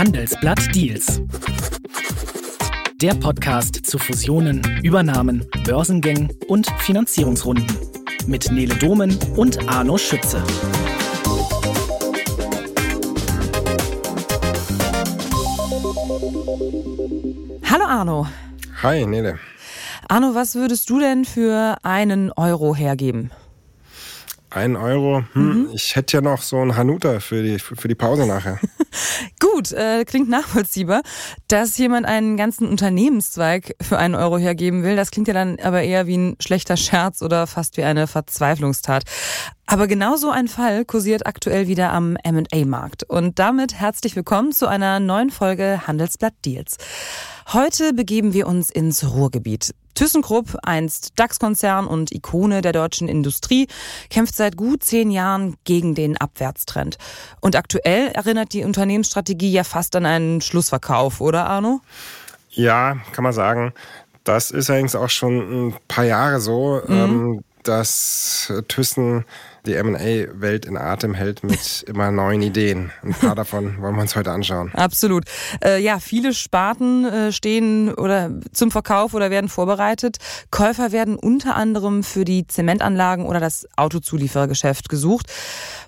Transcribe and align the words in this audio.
Handelsblatt 0.00 0.74
Deals. 0.74 1.20
Der 3.02 3.12
Podcast 3.12 3.84
zu 3.84 3.98
Fusionen, 3.98 4.62
Übernahmen, 4.82 5.46
Börsengängen 5.66 6.32
und 6.48 6.66
Finanzierungsrunden. 6.78 7.66
Mit 8.26 8.50
Nele 8.50 8.74
Domen 8.76 9.18
und 9.36 9.68
Arno 9.68 9.98
Schütze. 9.98 10.42
Hallo 17.70 17.84
Arno. 17.84 18.26
Hi 18.82 19.04
Nele. 19.04 19.38
Arno, 20.08 20.34
was 20.34 20.54
würdest 20.54 20.88
du 20.88 20.98
denn 20.98 21.26
für 21.26 21.76
einen 21.82 22.32
Euro 22.32 22.74
hergeben? 22.74 23.32
Ein 24.48 24.76
Euro. 24.76 25.24
Hm, 25.34 25.64
mhm. 25.64 25.68
Ich 25.74 25.94
hätte 25.94 26.16
ja 26.16 26.20
noch 26.22 26.40
so 26.40 26.56
ein 26.56 26.74
Hanuta 26.74 27.20
für 27.20 27.42
die, 27.42 27.58
für 27.58 27.86
die 27.86 27.94
Pause 27.94 28.26
nachher. 28.26 28.58
Gut, 29.40 29.72
äh, 29.72 30.04
klingt 30.04 30.28
nachvollziehbar. 30.28 31.02
Dass 31.48 31.76
jemand 31.78 32.06
einen 32.06 32.36
ganzen 32.36 32.68
Unternehmenszweig 32.68 33.74
für 33.80 33.98
einen 33.98 34.14
Euro 34.14 34.38
hergeben 34.38 34.82
will, 34.82 34.96
das 34.96 35.10
klingt 35.10 35.28
ja 35.28 35.34
dann 35.34 35.58
aber 35.60 35.82
eher 35.82 36.06
wie 36.06 36.16
ein 36.16 36.36
schlechter 36.40 36.76
Scherz 36.76 37.22
oder 37.22 37.46
fast 37.46 37.76
wie 37.76 37.84
eine 37.84 38.06
Verzweiflungstat. 38.06 39.04
Aber 39.66 39.86
genau 39.86 40.16
so 40.16 40.30
ein 40.30 40.48
Fall 40.48 40.84
kursiert 40.84 41.26
aktuell 41.26 41.68
wieder 41.68 41.92
am 41.92 42.16
M&A-Markt. 42.16 43.04
Und 43.04 43.38
damit 43.38 43.74
herzlich 43.74 44.16
willkommen 44.16 44.52
zu 44.52 44.66
einer 44.66 44.98
neuen 44.98 45.30
Folge 45.30 45.86
Handelsblatt 45.86 46.34
Deals. 46.44 46.76
Heute 47.52 47.92
begeben 47.92 48.32
wir 48.32 48.48
uns 48.48 48.70
ins 48.70 49.12
Ruhrgebiet. 49.12 49.74
ThyssenKrupp, 49.94 50.56
einst 50.62 51.12
DAX-Konzern 51.16 51.86
und 51.86 52.12
Ikone 52.12 52.62
der 52.62 52.72
deutschen 52.72 53.08
Industrie, 53.08 53.68
kämpft 54.08 54.36
seit 54.36 54.56
gut 54.56 54.84
zehn 54.84 55.10
Jahren 55.10 55.56
gegen 55.64 55.94
den 55.94 56.16
Abwärtstrend. 56.16 56.98
Und 57.40 57.56
aktuell 57.56 58.08
erinnert 58.08 58.52
die 58.52 58.64
Unternehmensstrategie 58.64 59.52
ja 59.52 59.64
fast 59.64 59.96
an 59.96 60.06
einen 60.06 60.40
Schlussverkauf, 60.40 61.20
oder 61.20 61.46
Arno? 61.46 61.80
Ja, 62.50 62.96
kann 63.12 63.24
man 63.24 63.32
sagen. 63.32 63.72
Das 64.24 64.50
ist 64.50 64.70
allerdings 64.70 64.94
auch 64.94 65.10
schon 65.10 65.68
ein 65.68 65.76
paar 65.88 66.04
Jahre 66.04 66.40
so, 66.40 66.82
mhm. 66.86 66.94
Ähm, 66.94 67.44
dass 67.62 68.52
Thyssen 68.68 69.24
die 69.66 69.80
MA-Welt 69.82 70.66
in 70.66 70.76
Atem 70.76 71.14
hält 71.14 71.42
mit 71.42 71.82
immer 71.86 72.10
neuen 72.10 72.42
Ideen. 72.42 72.90
Ein 73.02 73.14
paar 73.14 73.34
davon 73.34 73.80
wollen 73.80 73.94
wir 73.94 74.02
uns 74.02 74.16
heute 74.16 74.30
anschauen. 74.30 74.72
Absolut. 74.74 75.24
Äh, 75.64 75.82
ja, 75.82 75.98
viele 75.98 76.32
Sparten 76.32 77.04
äh, 77.04 77.32
stehen 77.32 77.92
oder 77.92 78.30
zum 78.52 78.70
Verkauf 78.70 79.14
oder 79.14 79.30
werden 79.30 79.48
vorbereitet. 79.48 80.16
Käufer 80.50 80.92
werden 80.92 81.16
unter 81.16 81.56
anderem 81.56 82.02
für 82.02 82.24
die 82.24 82.46
Zementanlagen 82.46 83.26
oder 83.26 83.40
das 83.40 83.66
Autozulieferergeschäft 83.76 84.88
gesucht. 84.88 85.26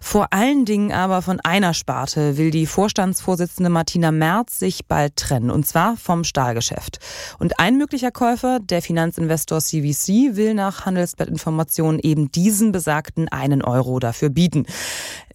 Vor 0.01 0.33
allen 0.33 0.65
Dingen 0.65 0.93
aber 0.93 1.23
von 1.23 1.41
einer 1.41 1.75
Sparte 1.75 2.37
will 2.37 2.51
die 2.51 2.67
Vorstandsvorsitzende 2.67 3.71
Martina 3.71 4.11
Merz 4.11 4.59
sich 4.59 4.87
bald 4.87 5.17
trennen, 5.17 5.51
und 5.51 5.67
zwar 5.67 5.97
vom 5.97 6.25
Stahlgeschäft. 6.25 6.99
Und 7.39 7.59
ein 7.61 7.79
möglicher 7.79 8.11
Käufer, 8.11 8.59
der 8.61 8.83
Finanzinvestor 8.83 9.61
CVC, 9.61 10.37
will 10.37 10.55
nach 10.55 10.87
Handelsblattinformationen 10.87 12.01
eben 12.01 12.33
diesen 12.33 12.73
besagten 12.73 13.29
einen 13.29 13.62
Euro 13.65 13.99
dafür 13.99 14.29
bieten. 14.29 14.67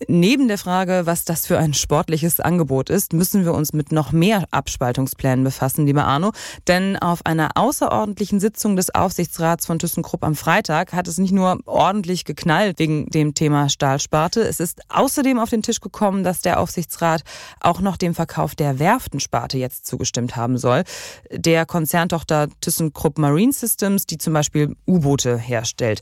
Neben 0.07 0.47
der 0.47 0.57
Frage, 0.57 1.01
was 1.05 1.25
das 1.25 1.47
für 1.47 1.57
ein 1.57 1.73
sportliches 1.73 2.39
Angebot 2.39 2.89
ist, 2.89 3.13
müssen 3.13 3.45
wir 3.45 3.53
uns 3.53 3.73
mit 3.73 3.91
noch 3.91 4.11
mehr 4.11 4.45
Abspaltungsplänen 4.51 5.43
befassen, 5.43 5.85
lieber 5.85 6.05
Arno. 6.05 6.31
Denn 6.67 6.97
auf 6.97 7.25
einer 7.25 7.51
außerordentlichen 7.55 8.39
Sitzung 8.39 8.75
des 8.75 8.93
Aufsichtsrats 8.93 9.65
von 9.65 9.79
ThyssenKrupp 9.79 10.23
am 10.23 10.35
Freitag 10.35 10.93
hat 10.93 11.07
es 11.07 11.17
nicht 11.17 11.31
nur 11.31 11.57
ordentlich 11.65 12.25
geknallt 12.25 12.77
wegen 12.77 13.07
dem 13.09 13.33
Thema 13.33 13.69
Stahlsparte, 13.69 14.41
es 14.41 14.59
ist 14.59 14.81
außerdem 14.89 15.39
auf 15.39 15.49
den 15.49 15.63
Tisch 15.63 15.81
gekommen, 15.81 16.23
dass 16.23 16.41
der 16.41 16.59
Aufsichtsrat 16.59 17.23
auch 17.59 17.81
noch 17.81 17.97
dem 17.97 18.13
Verkauf 18.13 18.55
der 18.55 18.79
Werftensparte 18.79 19.57
jetzt 19.57 19.85
zugestimmt 19.87 20.35
haben 20.35 20.57
soll. 20.57 20.83
Der 21.31 21.65
Konzerntochter 21.65 22.47
ThyssenKrupp 22.61 23.17
Marine 23.17 23.51
Systems, 23.51 24.05
die 24.05 24.17
zum 24.17 24.33
Beispiel 24.33 24.75
U-Boote 24.87 25.37
herstellt. 25.37 26.01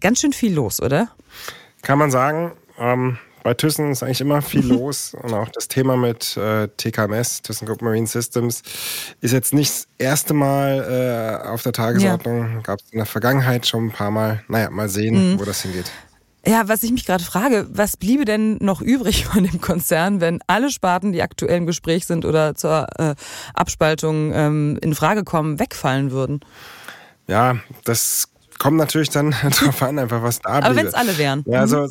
Ganz 0.00 0.20
schön 0.20 0.32
viel 0.32 0.54
los, 0.54 0.80
oder? 0.80 1.08
Kann 1.82 1.98
man 1.98 2.10
sagen. 2.10 2.52
Ähm, 2.78 3.18
bei 3.42 3.54
Thyssen 3.54 3.92
ist 3.92 4.02
eigentlich 4.02 4.20
immer 4.20 4.42
viel 4.42 4.66
los 4.66 5.14
und 5.14 5.32
auch 5.32 5.48
das 5.48 5.68
Thema 5.68 5.96
mit 5.96 6.36
äh, 6.36 6.68
TKMS, 6.68 7.42
ThyssenKrupp 7.42 7.82
Marine 7.82 8.06
Systems, 8.06 8.62
ist 9.20 9.32
jetzt 9.32 9.54
nicht 9.54 9.70
das 9.70 9.88
erste 9.96 10.34
Mal 10.34 11.42
äh, 11.44 11.48
auf 11.48 11.62
der 11.62 11.72
Tagesordnung. 11.72 12.56
Ja. 12.56 12.60
Gab 12.60 12.80
es 12.80 12.92
in 12.92 12.98
der 12.98 13.06
Vergangenheit 13.06 13.66
schon 13.66 13.86
ein 13.86 13.92
paar 13.92 14.10
Mal. 14.10 14.42
Naja, 14.48 14.70
mal 14.70 14.88
sehen, 14.88 15.32
mhm. 15.32 15.40
wo 15.40 15.44
das 15.44 15.62
hingeht. 15.62 15.90
Ja, 16.46 16.68
was 16.68 16.82
ich 16.82 16.92
mich 16.92 17.04
gerade 17.04 17.22
frage, 17.22 17.66
was 17.70 17.96
bliebe 17.96 18.24
denn 18.24 18.56
noch 18.60 18.80
übrig 18.80 19.26
von 19.32 19.44
dem 19.44 19.60
Konzern, 19.60 20.20
wenn 20.20 20.40
alle 20.46 20.70
Sparten, 20.70 21.12
die 21.12 21.22
aktuell 21.22 21.58
im 21.58 21.66
Gespräch 21.66 22.06
sind 22.06 22.24
oder 22.24 22.54
zur 22.54 22.86
äh, 22.98 23.14
Abspaltung 23.54 24.32
ähm, 24.34 24.78
in 24.80 24.94
Frage 24.94 25.24
kommen, 25.24 25.58
wegfallen 25.58 26.10
würden? 26.10 26.40
Ja, 27.26 27.58
das 27.84 28.28
kommt 28.58 28.76
natürlich 28.76 29.10
dann 29.10 29.34
darauf 29.60 29.82
an, 29.82 29.98
einfach 29.98 30.22
was 30.22 30.40
da 30.40 30.50
Aber 30.50 30.76
wenn 30.76 30.86
es 30.86 30.94
alle 30.94 31.16
wären. 31.18 31.44
Ja, 31.46 31.60
also, 31.60 31.88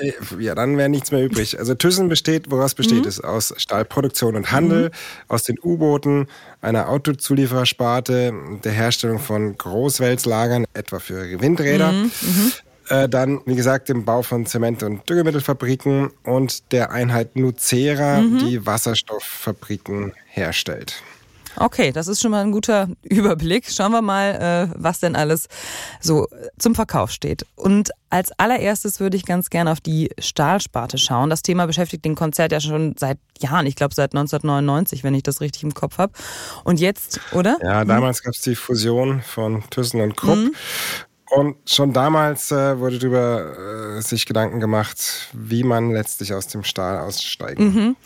äh, 0.00 0.12
ja, 0.38 0.54
dann 0.54 0.76
wäre 0.76 0.88
nichts 0.88 1.10
mehr 1.10 1.24
übrig. 1.24 1.58
Also 1.58 1.74
Thyssen 1.74 2.08
besteht, 2.08 2.50
woraus 2.50 2.74
besteht 2.74 3.02
mhm. 3.02 3.08
es? 3.08 3.20
Aus 3.20 3.54
Stahlproduktion 3.56 4.36
und 4.36 4.52
Handel, 4.52 4.88
mhm. 4.88 4.92
aus 5.28 5.44
den 5.44 5.56
U-Booten, 5.62 6.26
einer 6.60 6.88
Autozulieferersparte, 6.88 8.32
der 8.64 8.72
Herstellung 8.72 9.18
von 9.18 9.56
Großwälzlagern, 9.56 10.66
etwa 10.74 10.98
für 10.98 11.40
Windräder. 11.40 11.92
Mhm. 11.92 12.10
mhm. 12.22 12.52
Äh, 12.90 13.06
dann, 13.06 13.42
wie 13.44 13.54
gesagt, 13.54 13.90
dem 13.90 14.06
Bau 14.06 14.22
von 14.22 14.46
Zement- 14.46 14.82
und 14.82 15.08
Düngemittelfabriken 15.10 16.10
und 16.24 16.72
der 16.72 16.90
Einheit 16.90 17.36
Nucera, 17.36 18.20
mhm. 18.20 18.38
die 18.38 18.64
Wasserstofffabriken 18.64 20.14
herstellt. 20.26 21.02
Okay, 21.60 21.92
das 21.92 22.08
ist 22.08 22.20
schon 22.20 22.30
mal 22.30 22.42
ein 22.42 22.52
guter 22.52 22.88
Überblick. 23.02 23.70
Schauen 23.70 23.92
wir 23.92 24.02
mal, 24.02 24.70
äh, 24.70 24.74
was 24.76 25.00
denn 25.00 25.16
alles 25.16 25.48
so 26.00 26.26
zum 26.58 26.74
Verkauf 26.74 27.10
steht. 27.10 27.46
Und 27.56 27.90
als 28.10 28.32
allererstes 28.38 29.00
würde 29.00 29.16
ich 29.16 29.24
ganz 29.24 29.50
gerne 29.50 29.70
auf 29.70 29.80
die 29.80 30.10
Stahlsparte 30.18 30.98
schauen. 30.98 31.30
Das 31.30 31.42
Thema 31.42 31.66
beschäftigt 31.66 32.04
den 32.04 32.14
Konzert 32.14 32.52
ja 32.52 32.60
schon 32.60 32.94
seit 32.98 33.18
Jahren, 33.38 33.66
ich 33.66 33.76
glaube 33.76 33.94
seit 33.94 34.14
1999, 34.14 35.04
wenn 35.04 35.14
ich 35.14 35.22
das 35.22 35.40
richtig 35.40 35.62
im 35.62 35.74
Kopf 35.74 35.98
habe. 35.98 36.12
Und 36.64 36.80
jetzt, 36.80 37.20
oder? 37.32 37.58
Ja, 37.62 37.84
damals 37.84 38.22
gab 38.22 38.34
es 38.34 38.40
die 38.40 38.54
Fusion 38.54 39.20
von 39.22 39.62
Thyssen 39.70 40.00
und 40.00 40.16
Krupp. 40.16 40.36
Mhm. 40.36 40.54
Und 41.30 41.56
schon 41.66 41.92
damals 41.92 42.50
äh, 42.50 42.78
wurde 42.78 42.98
darüber 42.98 43.96
äh, 43.98 44.00
sich 44.00 44.24
Gedanken 44.24 44.60
gemacht, 44.60 45.28
wie 45.34 45.62
man 45.62 45.90
letztlich 45.90 46.32
aus 46.32 46.46
dem 46.46 46.64
Stahl 46.64 47.00
aussteigen 47.00 47.64
mhm. 47.64 47.96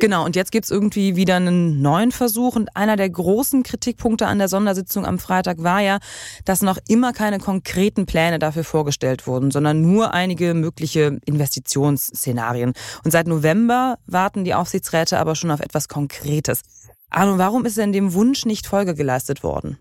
Genau, 0.00 0.24
und 0.24 0.34
jetzt 0.34 0.50
gibt 0.50 0.64
es 0.64 0.72
irgendwie 0.72 1.14
wieder 1.14 1.36
einen 1.36 1.80
neuen 1.80 2.10
Versuch. 2.10 2.56
Und 2.56 2.76
einer 2.76 2.96
der 2.96 3.08
großen 3.08 3.62
Kritikpunkte 3.62 4.26
an 4.26 4.38
der 4.38 4.48
Sondersitzung 4.48 5.06
am 5.06 5.20
Freitag 5.20 5.62
war 5.62 5.80
ja, 5.80 5.98
dass 6.44 6.62
noch 6.62 6.78
immer 6.88 7.12
keine 7.12 7.38
konkreten 7.38 8.06
Pläne 8.06 8.40
dafür 8.40 8.64
vorgestellt 8.64 9.28
wurden, 9.28 9.52
sondern 9.52 9.80
nur 9.80 10.12
einige 10.12 10.54
mögliche 10.54 11.18
Investitionsszenarien. 11.24 12.72
Und 13.04 13.10
seit 13.12 13.28
November 13.28 13.98
warten 14.06 14.44
die 14.44 14.54
Aufsichtsräte 14.54 15.18
aber 15.20 15.36
schon 15.36 15.52
auf 15.52 15.60
etwas 15.60 15.88
Konkretes. 15.88 16.62
Arno, 17.10 17.38
warum 17.38 17.64
ist 17.64 17.78
denn 17.78 17.92
dem 17.92 18.14
Wunsch 18.14 18.44
nicht 18.44 18.66
Folge 18.66 18.94
geleistet 18.94 19.44
worden? 19.44 19.78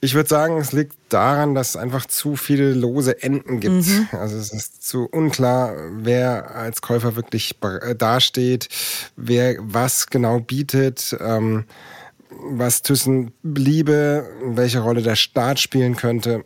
Ich 0.00 0.14
würde 0.14 0.28
sagen, 0.28 0.58
es 0.58 0.72
liegt 0.72 0.94
daran, 1.08 1.54
dass 1.54 1.70
es 1.70 1.76
einfach 1.76 2.06
zu 2.06 2.36
viele 2.36 2.74
lose 2.74 3.22
Enden 3.22 3.60
gibt. 3.60 3.86
Mhm. 3.86 4.08
Also 4.12 4.36
es 4.36 4.52
ist 4.52 4.86
zu 4.86 5.06
unklar, 5.06 5.74
wer 5.90 6.54
als 6.54 6.82
Käufer 6.82 7.16
wirklich 7.16 7.56
äh, 7.62 7.94
dasteht, 7.94 8.68
wer 9.16 9.56
was 9.58 10.06
genau 10.08 10.40
bietet, 10.40 11.16
ähm, 11.18 11.64
was 12.30 12.82
Thyssen 12.82 13.32
bliebe, 13.42 14.28
welche 14.42 14.80
Rolle 14.80 15.02
der 15.02 15.16
Staat 15.16 15.60
spielen 15.60 15.96
könnte. 15.96 16.44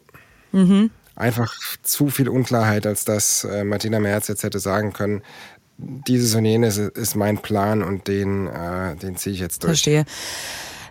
Mhm. 0.53 0.91
Einfach 1.17 1.53
zu 1.83 2.09
viel 2.09 2.29
Unklarheit, 2.29 2.87
als 2.87 3.05
dass 3.05 3.45
äh, 3.45 3.65
Martina 3.65 3.99
Merz 3.99 4.29
jetzt 4.29 4.45
hätte 4.45 4.61
sagen 4.61 4.93
können, 4.93 5.23
dieses 5.77 6.35
und 6.35 6.45
jenes 6.45 6.77
ist 6.79 7.17
mein 7.17 7.39
Plan 7.39 7.83
und 7.83 8.07
den, 8.07 8.47
äh, 8.47 8.97
den 8.97 9.17
ziehe 9.17 9.35
ich 9.35 9.41
jetzt 9.41 9.63
durch. 9.63 9.71
Verstehe. 9.71 10.05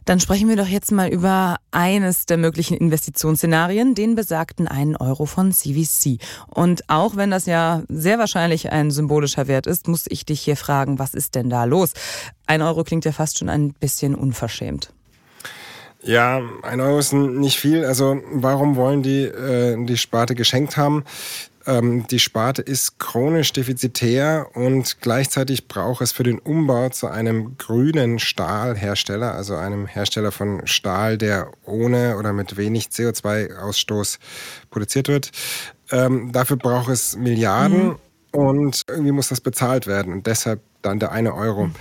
Dann 0.09 0.19
sprechen 0.19 0.49
wir 0.49 0.55
doch 0.55 0.65
jetzt 0.65 0.91
mal 0.91 1.07
über 1.07 1.57
eines 1.69 2.25
der 2.25 2.37
möglichen 2.37 2.75
Investitionsszenarien, 2.75 3.93
den 3.93 4.15
besagten 4.15 4.67
einen 4.67 4.95
Euro 4.95 5.27
von 5.27 5.51
CVC. 5.51 6.17
Und 6.47 6.89
auch 6.89 7.15
wenn 7.15 7.29
das 7.29 7.45
ja 7.45 7.83
sehr 7.89 8.17
wahrscheinlich 8.17 8.71
ein 8.71 8.89
symbolischer 8.89 9.47
Wert 9.47 9.67
ist, 9.67 9.87
muss 9.87 10.07
ich 10.09 10.25
dich 10.25 10.41
hier 10.41 10.57
fragen, 10.57 10.97
was 10.97 11.13
ist 11.13 11.35
denn 11.35 11.51
da 11.51 11.65
los? 11.65 11.93
Ein 12.47 12.63
Euro 12.63 12.83
klingt 12.83 13.05
ja 13.05 13.11
fast 13.11 13.37
schon 13.37 13.49
ein 13.49 13.73
bisschen 13.73 14.15
unverschämt. 14.15 14.91
Ja, 16.01 16.41
ein 16.63 16.81
Euro 16.81 16.97
ist 16.97 17.13
nicht 17.13 17.59
viel. 17.59 17.85
Also 17.85 18.19
warum 18.31 18.77
wollen 18.77 19.03
die 19.03 19.25
äh, 19.25 19.77
die 19.85 19.97
Sparte 19.97 20.33
geschenkt 20.33 20.75
haben? 20.75 21.03
Ähm, 21.65 22.07
die 22.07 22.19
Sparte 22.19 22.61
ist 22.61 22.99
chronisch 22.99 23.51
defizitär 23.53 24.47
und 24.53 25.01
gleichzeitig 25.01 25.67
braucht 25.67 26.01
es 26.01 26.11
für 26.11 26.23
den 26.23 26.39
Umbau 26.39 26.89
zu 26.89 27.07
einem 27.07 27.57
grünen 27.57 28.19
Stahlhersteller, 28.19 29.33
also 29.33 29.55
einem 29.55 29.85
Hersteller 29.85 30.31
von 30.31 30.65
Stahl, 30.65 31.17
der 31.17 31.51
ohne 31.65 32.17
oder 32.17 32.33
mit 32.33 32.57
wenig 32.57 32.87
CO2-Ausstoß 32.87 34.19
produziert 34.69 35.07
wird. 35.07 35.31
Ähm, 35.91 36.31
dafür 36.31 36.57
braucht 36.57 36.89
es 36.89 37.17
Milliarden 37.17 37.87
mhm. 37.87 37.95
und 38.31 38.83
irgendwie 38.87 39.11
muss 39.11 39.29
das 39.29 39.41
bezahlt 39.41 39.87
werden 39.87 40.13
und 40.13 40.27
deshalb 40.27 40.61
dann 40.81 40.99
der 40.99 41.11
eine 41.11 41.33
Euro. 41.33 41.67
Mhm. 41.67 41.75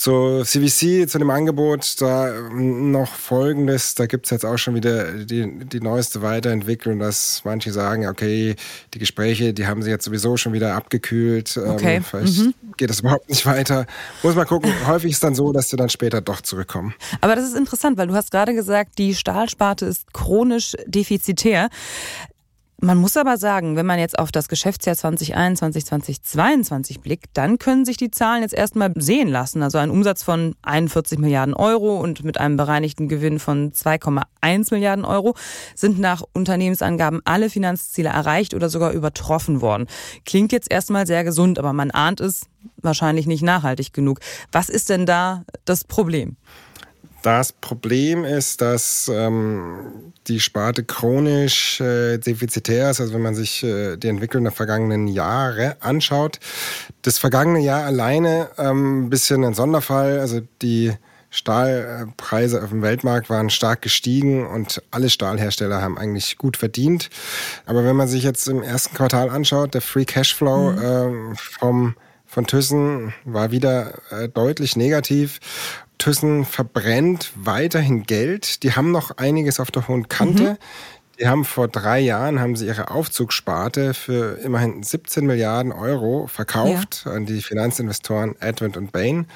Zu 0.00 0.44
CVC, 0.44 1.10
zu 1.10 1.18
dem 1.18 1.28
Angebot, 1.28 2.00
da 2.00 2.32
noch 2.50 3.12
Folgendes, 3.12 3.94
da 3.94 4.06
gibt 4.06 4.24
es 4.24 4.30
jetzt 4.30 4.46
auch 4.46 4.56
schon 4.56 4.74
wieder 4.74 5.12
die, 5.12 5.66
die 5.66 5.80
neueste 5.80 6.22
Weiterentwicklung, 6.22 6.98
dass 6.98 7.42
manche 7.44 7.70
sagen, 7.70 8.08
okay, 8.08 8.56
die 8.94 8.98
Gespräche, 8.98 9.52
die 9.52 9.66
haben 9.66 9.82
sie 9.82 9.90
jetzt 9.90 10.06
sowieso 10.06 10.38
schon 10.38 10.54
wieder 10.54 10.74
abgekühlt, 10.74 11.54
ähm, 11.58 11.72
okay. 11.72 11.96
Ähm, 11.96 12.04
vielleicht 12.04 12.38
mhm. 12.38 12.54
geht 12.78 12.88
das 12.88 13.00
überhaupt 13.00 13.28
nicht 13.28 13.44
weiter. 13.44 13.84
Muss 14.22 14.34
mal 14.34 14.46
gucken, 14.46 14.72
häufig 14.86 15.12
ist 15.12 15.22
dann 15.22 15.34
so, 15.34 15.52
dass 15.52 15.68
sie 15.68 15.76
dann 15.76 15.90
später 15.90 16.22
doch 16.22 16.40
zurückkommen. 16.40 16.94
Aber 17.20 17.36
das 17.36 17.44
ist 17.44 17.54
interessant, 17.54 17.98
weil 17.98 18.06
du 18.06 18.14
hast 18.14 18.30
gerade 18.30 18.54
gesagt, 18.54 18.96
die 18.96 19.14
Stahlsparte 19.14 19.84
ist 19.84 20.14
chronisch 20.14 20.76
defizitär. 20.86 21.68
Man 22.82 22.96
muss 22.96 23.18
aber 23.18 23.36
sagen, 23.36 23.76
wenn 23.76 23.84
man 23.84 23.98
jetzt 23.98 24.18
auf 24.18 24.32
das 24.32 24.48
Geschäftsjahr 24.48 24.96
2021, 24.96 25.84
2022 25.84 27.00
blickt, 27.00 27.26
dann 27.34 27.58
können 27.58 27.84
sich 27.84 27.98
die 27.98 28.10
Zahlen 28.10 28.40
jetzt 28.40 28.54
erstmal 28.54 28.90
sehen 28.96 29.28
lassen. 29.28 29.62
Also 29.62 29.76
ein 29.76 29.90
Umsatz 29.90 30.22
von 30.22 30.54
41 30.62 31.18
Milliarden 31.18 31.52
Euro 31.52 32.00
und 32.00 32.24
mit 32.24 32.40
einem 32.40 32.56
bereinigten 32.56 33.06
Gewinn 33.06 33.38
von 33.38 33.72
2,1 33.72 34.72
Milliarden 34.72 35.04
Euro 35.04 35.34
sind 35.74 35.98
nach 35.98 36.22
Unternehmensangaben 36.32 37.20
alle 37.26 37.50
Finanzziele 37.50 38.08
erreicht 38.08 38.54
oder 38.54 38.70
sogar 38.70 38.92
übertroffen 38.92 39.60
worden. 39.60 39.86
Klingt 40.24 40.50
jetzt 40.50 40.70
erstmal 40.70 41.06
sehr 41.06 41.22
gesund, 41.22 41.58
aber 41.58 41.74
man 41.74 41.90
ahnt 41.90 42.20
es 42.20 42.46
wahrscheinlich 42.78 43.26
nicht 43.26 43.42
nachhaltig 43.42 43.92
genug. 43.92 44.20
Was 44.52 44.70
ist 44.70 44.88
denn 44.88 45.04
da 45.04 45.44
das 45.66 45.84
Problem? 45.84 46.38
Das 47.22 47.52
Problem 47.52 48.24
ist, 48.24 48.62
dass 48.62 49.10
ähm, 49.12 50.12
die 50.26 50.40
Sparte 50.40 50.84
chronisch 50.84 51.80
äh, 51.80 52.18
defizitär 52.18 52.90
ist. 52.90 53.00
Also 53.00 53.12
wenn 53.12 53.22
man 53.22 53.34
sich 53.34 53.62
äh, 53.62 53.96
die 53.96 54.08
Entwicklung 54.08 54.44
der 54.44 54.52
vergangenen 54.52 55.06
Jahre 55.06 55.76
anschaut. 55.80 56.40
Das 57.02 57.18
vergangene 57.18 57.60
Jahr 57.60 57.84
alleine 57.84 58.48
ähm, 58.56 59.06
ein 59.06 59.10
bisschen 59.10 59.44
ein 59.44 59.54
Sonderfall. 59.54 60.20
Also 60.20 60.40
die 60.62 60.92
Stahlpreise 61.28 62.62
auf 62.62 62.70
dem 62.70 62.82
Weltmarkt 62.82 63.28
waren 63.28 63.50
stark 63.50 63.82
gestiegen 63.82 64.46
und 64.46 64.82
alle 64.90 65.10
Stahlhersteller 65.10 65.80
haben 65.80 65.98
eigentlich 65.98 66.38
gut 66.38 66.56
verdient. 66.56 67.10
Aber 67.66 67.84
wenn 67.84 67.96
man 67.96 68.08
sich 68.08 68.24
jetzt 68.24 68.48
im 68.48 68.62
ersten 68.62 68.96
Quartal 68.96 69.28
anschaut, 69.28 69.74
der 69.74 69.82
Free 69.82 70.06
Cashflow 70.06 70.72
mhm. 70.72 71.32
äh, 71.32 71.36
vom 71.36 71.94
von 72.26 72.46
Thyssen 72.46 73.12
war 73.24 73.50
wieder 73.50 73.98
äh, 74.10 74.28
deutlich 74.28 74.76
negativ 74.76 75.40
Thyssen 76.00 76.44
verbrennt 76.44 77.30
weiterhin 77.36 78.02
Geld. 78.02 78.64
Die 78.64 78.72
haben 78.72 78.90
noch 78.90 79.18
einiges 79.18 79.60
auf 79.60 79.70
der 79.70 79.86
hohen 79.86 80.08
Kante. 80.08 80.42
Mhm. 80.42 80.56
Die 81.20 81.28
haben 81.28 81.44
vor 81.44 81.68
drei 81.68 82.00
Jahren 82.00 82.40
haben 82.40 82.56
sie 82.56 82.66
ihre 82.66 82.90
Aufzugssparte 82.90 83.92
für 83.92 84.38
immerhin 84.38 84.82
17 84.82 85.26
Milliarden 85.26 85.70
Euro 85.70 86.26
verkauft 86.26 87.02
ja. 87.04 87.12
an 87.12 87.26
die 87.26 87.42
Finanzinvestoren 87.42 88.36
Advent 88.40 88.78
und 88.78 88.90
Bain. 88.90 89.26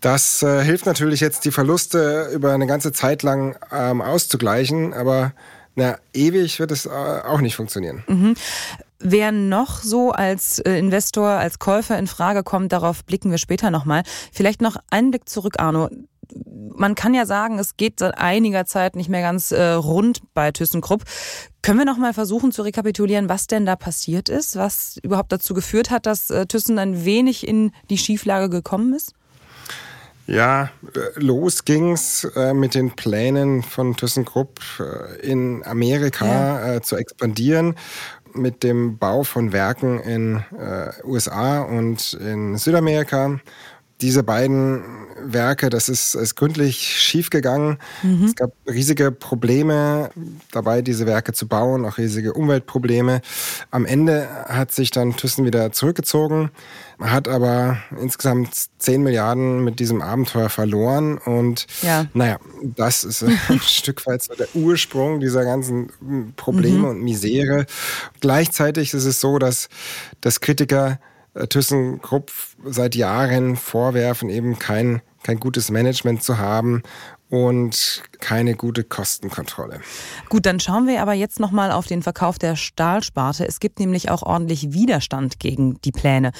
Das 0.00 0.42
äh, 0.42 0.64
hilft 0.64 0.84
natürlich 0.84 1.20
jetzt, 1.20 1.44
die 1.44 1.52
Verluste 1.52 2.28
über 2.34 2.52
eine 2.52 2.66
ganze 2.66 2.90
Zeit 2.90 3.22
lang 3.22 3.56
ähm, 3.70 4.02
auszugleichen, 4.02 4.92
aber 4.92 5.32
na, 5.76 5.96
ewig 6.12 6.58
wird 6.58 6.72
es 6.72 6.86
äh, 6.86 6.90
auch 6.90 7.40
nicht 7.40 7.54
funktionieren. 7.54 8.02
Mhm. 8.08 8.34
Wer 9.02 9.32
noch 9.32 9.80
so 9.80 10.12
als 10.12 10.60
äh, 10.60 10.78
Investor, 10.78 11.28
als 11.28 11.58
Käufer 11.58 11.98
in 11.98 12.06
Frage 12.06 12.42
kommt, 12.42 12.72
darauf 12.72 13.04
blicken 13.04 13.30
wir 13.30 13.38
später 13.38 13.70
nochmal. 13.70 14.04
Vielleicht 14.32 14.62
noch 14.62 14.76
einen 14.90 15.10
Blick 15.10 15.28
zurück, 15.28 15.58
Arno. 15.58 15.88
Man 16.74 16.94
kann 16.94 17.12
ja 17.12 17.26
sagen, 17.26 17.58
es 17.58 17.76
geht 17.76 17.98
seit 17.98 18.16
einiger 18.16 18.64
Zeit 18.64 18.96
nicht 18.96 19.08
mehr 19.08 19.20
ganz 19.20 19.50
äh, 19.50 19.72
rund 19.72 20.22
bei 20.34 20.52
ThyssenKrupp. 20.52 21.02
Können 21.62 21.78
wir 21.78 21.84
noch 21.84 21.98
mal 21.98 22.14
versuchen 22.14 22.52
zu 22.52 22.62
rekapitulieren, 22.62 23.28
was 23.28 23.46
denn 23.48 23.66
da 23.66 23.76
passiert 23.76 24.28
ist, 24.28 24.56
was 24.56 24.98
überhaupt 25.02 25.32
dazu 25.32 25.52
geführt 25.52 25.90
hat, 25.90 26.06
dass 26.06 26.30
äh, 26.30 26.46
Thyssen 26.46 26.78
ein 26.78 27.04
wenig 27.04 27.46
in 27.46 27.72
die 27.90 27.98
Schieflage 27.98 28.48
gekommen 28.48 28.94
ist? 28.94 29.14
Ja, 30.32 30.70
los 31.16 31.62
ging's 31.62 32.24
äh, 32.36 32.54
mit 32.54 32.74
den 32.74 32.92
Plänen 32.92 33.62
von 33.62 33.94
ThyssenKrupp 33.94 34.60
äh, 34.80 35.20
in 35.20 35.62
Amerika 35.66 36.24
ja. 36.24 36.74
äh, 36.76 36.80
zu 36.80 36.96
expandieren 36.96 37.76
mit 38.32 38.62
dem 38.62 38.96
Bau 38.96 39.24
von 39.24 39.52
Werken 39.52 40.00
in 40.00 40.42
äh, 40.58 40.88
USA 41.04 41.60
und 41.60 42.14
in 42.14 42.56
Südamerika. 42.56 43.40
Diese 44.02 44.22
beiden 44.22 44.82
Werke, 45.24 45.70
das 45.70 45.88
ist, 45.88 46.14
ist 46.14 46.34
gründlich 46.34 46.78
schiefgegangen. 46.78 47.78
Mhm. 48.02 48.24
Es 48.24 48.34
gab 48.34 48.52
riesige 48.68 49.12
Probleme 49.12 50.10
dabei, 50.50 50.82
diese 50.82 51.06
Werke 51.06 51.32
zu 51.32 51.46
bauen, 51.46 51.84
auch 51.84 51.98
riesige 51.98 52.32
Umweltprobleme. 52.32 53.20
Am 53.70 53.86
Ende 53.86 54.28
hat 54.48 54.72
sich 54.72 54.90
dann 54.90 55.16
Thyssen 55.16 55.44
wieder 55.44 55.72
zurückgezogen, 55.72 56.50
hat 57.00 57.28
aber 57.28 57.78
insgesamt 58.00 58.50
10 58.78 59.02
Milliarden 59.02 59.64
mit 59.64 59.78
diesem 59.80 60.02
Abenteuer 60.02 60.48
verloren. 60.48 61.18
Und 61.18 61.66
ja. 61.82 62.06
naja, 62.14 62.38
das 62.62 63.04
ist 63.04 63.22
ein 63.22 63.60
Stück 63.60 64.06
weit 64.06 64.22
so 64.22 64.34
der 64.34 64.48
Ursprung 64.54 65.20
dieser 65.20 65.44
ganzen 65.44 66.34
Probleme 66.36 66.78
mhm. 66.78 66.84
und 66.84 67.02
Misere. 67.02 67.66
Gleichzeitig 68.20 68.94
ist 68.94 69.04
es 69.04 69.20
so, 69.20 69.38
dass, 69.38 69.68
dass 70.20 70.40
Kritiker 70.40 70.98
ThyssenKrupp 71.34 72.30
seit 72.64 72.94
Jahren 72.94 73.56
vorwerfen, 73.56 74.28
eben 74.28 74.58
kein, 74.58 75.02
kein 75.22 75.40
gutes 75.40 75.70
Management 75.70 76.22
zu 76.22 76.38
haben 76.38 76.82
und 77.32 78.02
keine 78.20 78.54
gute 78.54 78.84
Kostenkontrolle. 78.84 79.80
Gut, 80.28 80.44
dann 80.44 80.60
schauen 80.60 80.86
wir 80.86 81.00
aber 81.00 81.14
jetzt 81.14 81.40
nochmal 81.40 81.72
auf 81.72 81.86
den 81.86 82.02
Verkauf 82.02 82.38
der 82.38 82.56
Stahlsparte. 82.56 83.48
Es 83.48 83.58
gibt 83.58 83.80
nämlich 83.80 84.10
auch 84.10 84.22
ordentlich 84.22 84.74
Widerstand 84.74 85.40
gegen 85.40 85.80
die 85.80 85.92
Pläne. 85.92 86.32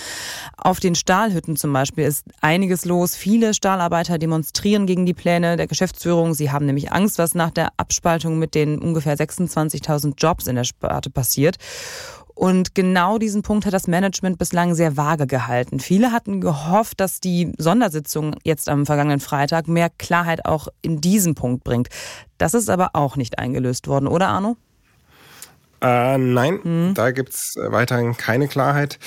Auf 0.58 0.80
den 0.80 0.94
Stahlhütten 0.94 1.56
zum 1.56 1.72
Beispiel 1.72 2.04
ist 2.04 2.26
einiges 2.42 2.84
los. 2.84 3.16
Viele 3.16 3.54
Stahlarbeiter 3.54 4.18
demonstrieren 4.18 4.84
gegen 4.86 5.06
die 5.06 5.14
Pläne 5.14 5.56
der 5.56 5.66
Geschäftsführung. 5.66 6.34
Sie 6.34 6.50
haben 6.50 6.66
nämlich 6.66 6.92
Angst, 6.92 7.16
was 7.16 7.34
nach 7.34 7.50
der 7.50 7.68
Abspaltung 7.78 8.38
mit 8.38 8.54
den 8.54 8.78
ungefähr 8.78 9.16
26.000 9.16 10.12
Jobs 10.18 10.46
in 10.46 10.56
der 10.56 10.64
Sparte 10.64 11.08
passiert. 11.08 11.56
Und 12.34 12.74
genau 12.74 13.18
diesen 13.18 13.42
Punkt 13.42 13.66
hat 13.66 13.74
das 13.74 13.86
Management 13.86 14.38
bislang 14.38 14.74
sehr 14.74 14.96
vage 14.96 15.26
gehalten. 15.26 15.80
Viele 15.80 16.12
hatten 16.12 16.40
gehofft, 16.40 17.00
dass 17.00 17.20
die 17.20 17.52
Sondersitzung 17.58 18.36
jetzt 18.42 18.68
am 18.68 18.86
vergangenen 18.86 19.20
Freitag 19.20 19.68
mehr 19.68 19.90
Klarheit 19.90 20.44
auch 20.44 20.68
in 20.80 21.00
diesem 21.00 21.34
Punkt 21.34 21.64
bringt. 21.64 21.88
Das 22.38 22.54
ist 22.54 22.70
aber 22.70 22.90
auch 22.94 23.16
nicht 23.16 23.38
eingelöst 23.38 23.86
worden, 23.86 24.06
oder 24.06 24.28
Arno? 24.28 24.56
Äh, 25.82 26.16
nein, 26.16 26.60
mhm. 26.62 26.94
da 26.94 27.10
gibt 27.10 27.30
es 27.30 27.54
weiterhin 27.56 28.16
keine 28.16 28.48
Klarheit. 28.48 28.98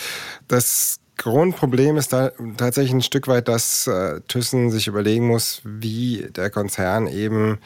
Das 0.48 1.00
Grundproblem 1.18 1.98
ist 1.98 2.14
da 2.14 2.32
tatsächlich 2.58 2.94
ein 2.94 3.02
Stück 3.02 3.28
weit, 3.28 3.48
dass 3.48 3.88
äh, 3.88 4.22
Thyssen 4.28 4.70
sich 4.72 4.88
überlegen 4.88 5.28
muss, 5.28 5.62
wie 5.64 6.28
der 6.36 6.50
Konzern 6.50 7.08
eben 7.08 7.60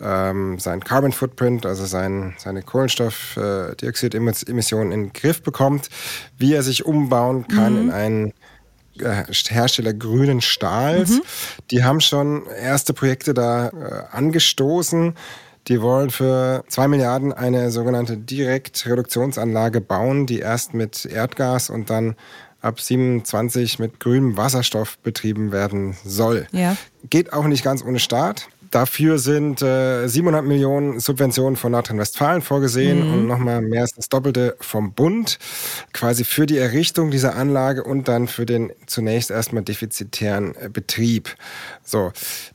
ähm, 0.00 0.58
sein 0.58 0.82
Carbon 0.82 1.12
Footprint, 1.12 1.66
also 1.66 1.84
sein, 1.86 2.34
seine 2.38 2.62
Kohlenstoffdioxidemissionen 2.62 4.92
in 4.92 5.02
den 5.04 5.12
Griff 5.12 5.42
bekommt, 5.42 5.90
wie 6.36 6.54
er 6.54 6.62
sich 6.62 6.86
umbauen 6.86 7.46
kann 7.48 7.74
mhm. 7.74 7.80
in 7.80 7.90
einen 7.90 8.32
äh, 9.00 9.24
Hersteller 9.32 9.94
grünen 9.94 10.40
Stahls. 10.40 11.10
Mhm. 11.10 11.22
Die 11.70 11.84
haben 11.84 12.00
schon 12.00 12.46
erste 12.46 12.94
Projekte 12.94 13.34
da 13.34 13.68
äh, 13.68 14.04
angestoßen. 14.10 15.14
Die 15.68 15.80
wollen 15.82 16.10
für 16.10 16.64
zwei 16.68 16.88
Milliarden 16.88 17.32
eine 17.32 17.70
sogenannte 17.70 18.16
Direktreduktionsanlage 18.16 19.82
bauen, 19.82 20.26
die 20.26 20.38
erst 20.38 20.72
mit 20.72 21.04
Erdgas 21.04 21.68
und 21.68 21.90
dann 21.90 22.16
ab 22.60 22.80
27 22.80 23.78
mit 23.78 24.00
grünem 24.00 24.36
Wasserstoff 24.36 24.98
betrieben 24.98 25.52
werden 25.52 25.96
soll. 26.04 26.46
Ja. 26.52 26.76
Geht 27.08 27.32
auch 27.32 27.46
nicht 27.46 27.62
ganz 27.62 27.84
ohne 27.84 28.00
Start. 28.00 28.48
Dafür 28.70 29.18
sind 29.18 29.62
äh, 29.62 30.06
700 30.06 30.44
Millionen 30.44 31.00
Subventionen 31.00 31.56
von 31.56 31.72
Nordrhein-Westfalen 31.72 32.42
vorgesehen 32.42 33.06
mhm. 33.06 33.14
und 33.14 33.26
nochmal 33.26 33.62
mehr 33.62 33.82
als 33.82 33.94
das 33.94 34.10
Doppelte 34.10 34.56
vom 34.60 34.92
Bund, 34.92 35.38
quasi 35.92 36.24
für 36.24 36.44
die 36.44 36.58
Errichtung 36.58 37.10
dieser 37.10 37.34
Anlage 37.34 37.82
und 37.84 38.08
dann 38.08 38.28
für 38.28 38.44
den 38.44 38.72
zunächst 38.86 39.30
erstmal 39.30 39.62
defizitären 39.62 40.54
äh, 40.56 40.68
Betrieb. 40.68 41.34
So, 41.82 42.12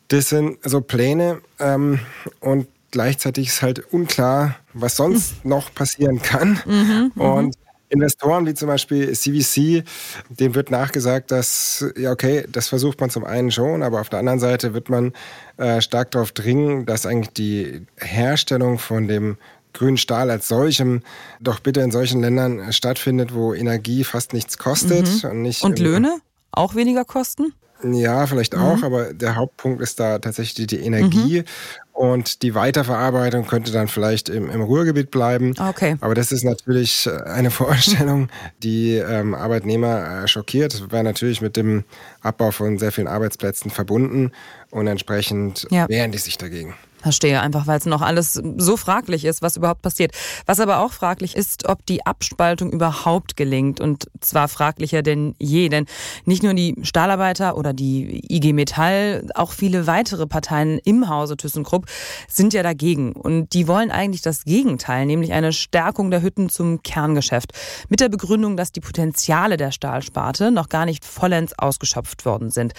das 0.09 0.29
sind 0.29 0.59
so 0.63 0.81
Pläne 0.81 1.41
ähm, 1.59 1.99
und 2.39 2.67
gleichzeitig 2.91 3.47
ist 3.47 3.63
halt 3.63 3.91
unklar, 3.91 4.55
was 4.73 4.95
sonst 4.97 5.43
noch 5.45 5.73
passieren 5.73 6.21
kann. 6.21 6.59
Mhm, 6.65 7.11
mhm. 7.15 7.21
und 7.21 7.55
Investoren 7.93 8.45
wie 8.45 8.53
zum 8.53 8.67
Beispiel 8.67 9.11
CVC, 9.13 9.83
dem 10.29 10.55
wird 10.55 10.71
nachgesagt, 10.71 11.31
dass, 11.31 11.85
ja, 11.95 12.11
okay, 12.11 12.45
das 12.51 12.67
versucht 12.67 12.99
man 12.99 13.09
zum 13.09 13.23
einen 13.23 13.51
schon, 13.51 13.83
aber 13.83 14.01
auf 14.01 14.09
der 14.09 14.19
anderen 14.19 14.39
Seite 14.39 14.73
wird 14.73 14.89
man 14.89 15.13
äh, 15.57 15.79
stark 15.79 16.11
darauf 16.11 16.31
dringen, 16.31 16.85
dass 16.85 17.05
eigentlich 17.05 17.33
die 17.33 17.85
Herstellung 17.97 18.79
von 18.79 19.07
dem 19.07 19.37
grünen 19.73 19.97
Stahl 19.97 20.29
als 20.29 20.47
solchem 20.47 21.01
doch 21.39 21.59
bitte 21.59 21.81
in 21.81 21.91
solchen 21.91 22.21
Ländern 22.21 22.73
stattfindet, 22.73 23.33
wo 23.33 23.53
Energie 23.53 24.03
fast 24.03 24.33
nichts 24.33 24.57
kostet. 24.57 25.07
Mhm. 25.23 25.29
Und, 25.29 25.41
nicht 25.41 25.63
und 25.63 25.79
Löhne 25.79 26.19
auch 26.51 26.75
weniger 26.75 27.05
kosten? 27.05 27.53
Ja, 27.83 28.25
vielleicht 28.27 28.55
auch, 28.55 28.77
mhm. 28.77 28.83
aber 28.83 29.13
der 29.13 29.35
Hauptpunkt 29.35 29.81
ist 29.81 29.99
da 29.99 30.19
tatsächlich 30.19 30.67
die 30.67 30.79
Energie. 30.79 31.41
Mhm. 31.41 31.45
Und 31.93 32.41
die 32.41 32.55
Weiterverarbeitung 32.55 33.45
könnte 33.45 33.71
dann 33.71 33.87
vielleicht 33.87 34.27
im, 34.27 34.49
im 34.49 34.61
Ruhrgebiet 34.61 35.11
bleiben. 35.11 35.53
Okay. 35.59 35.95
Aber 36.01 36.15
das 36.15 36.31
ist 36.31 36.43
natürlich 36.43 37.05
äh, 37.05 37.21
eine 37.29 37.51
Vorstellung, 37.51 38.29
die 38.63 38.95
ähm, 38.95 39.35
Arbeitnehmer 39.35 40.23
äh, 40.23 40.27
schockiert. 40.27 40.91
Wäre 40.91 41.03
natürlich 41.03 41.39
mit 41.39 41.55
dem 41.55 41.83
Abbau 42.21 42.49
von 42.49 42.79
sehr 42.79 42.91
vielen 42.91 43.07
Arbeitsplätzen 43.07 43.69
verbunden 43.69 44.31
und 44.71 44.87
entsprechend 44.87 45.67
ja. 45.69 45.87
wehren 45.87 46.11
die 46.11 46.17
sich 46.17 46.37
dagegen. 46.39 46.73
Verstehe, 47.03 47.41
einfach 47.41 47.67
weil 47.67 47.77
es 47.77 47.85
noch 47.85 48.01
alles 48.01 48.41
so 48.57 48.77
fraglich 48.77 49.25
ist, 49.25 49.41
was 49.41 49.57
überhaupt 49.57 49.81
passiert. 49.81 50.13
Was 50.45 50.61
aber 50.61 50.79
auch 50.79 50.93
fraglich 50.93 51.35
ist, 51.35 51.67
ob 51.67 51.85
die 51.85 52.05
Abspaltung 52.05 52.71
überhaupt 52.71 53.35
gelingt. 53.35 53.81
Und 53.81 54.07
zwar 54.21 54.47
fraglicher 54.47 55.01
denn 55.01 55.35
je. 55.37 55.67
Denn 55.67 55.85
nicht 56.23 56.43
nur 56.43 56.53
die 56.53 56.75
Stahlarbeiter 56.81 57.57
oder 57.57 57.73
die 57.73 58.23
IG 58.33 58.53
Metall, 58.53 59.27
auch 59.35 59.51
viele 59.51 59.85
weitere 59.85 60.27
Parteien 60.27 60.79
im 60.85 61.09
Hause 61.09 61.35
ThyssenKrupp 61.35 61.87
sind 62.29 62.53
ja 62.53 62.63
dagegen. 62.63 63.11
Und 63.11 63.53
die 63.53 63.67
wollen 63.67 63.91
eigentlich 63.91 64.21
das 64.21 64.45
Gegenteil, 64.45 65.05
nämlich 65.05 65.33
eine 65.33 65.51
Stärkung 65.51 66.09
der 66.09 66.21
Hütten 66.21 66.47
zum 66.47 66.83
Kerngeschäft. 66.83 67.51
Mit 67.89 67.99
der 67.99 68.07
Begründung, 68.07 68.55
dass 68.55 68.71
die 68.71 68.79
Potenziale 68.79 69.57
der 69.57 69.71
Stahlsparte 69.71 70.51
noch 70.51 70.69
gar 70.69 70.85
nicht 70.85 71.03
vollends 71.03 71.51
ausgeschöpft 71.59 72.25
worden 72.25 72.49
sind. 72.49 72.71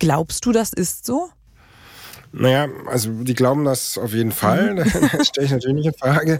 Glaubst 0.00 0.44
du, 0.44 0.50
das 0.50 0.72
ist 0.72 1.06
so? 1.06 1.30
Naja, 2.32 2.68
also 2.86 3.10
die 3.10 3.34
glauben 3.34 3.64
das 3.64 3.98
auf 3.98 4.12
jeden 4.14 4.32
Fall. 4.32 4.74
Mhm. 4.74 4.78
Das 5.12 5.28
stelle 5.28 5.46
ich 5.46 5.52
natürlich 5.52 5.76
nicht 5.76 5.86
in 5.86 5.94
Frage. 5.94 6.38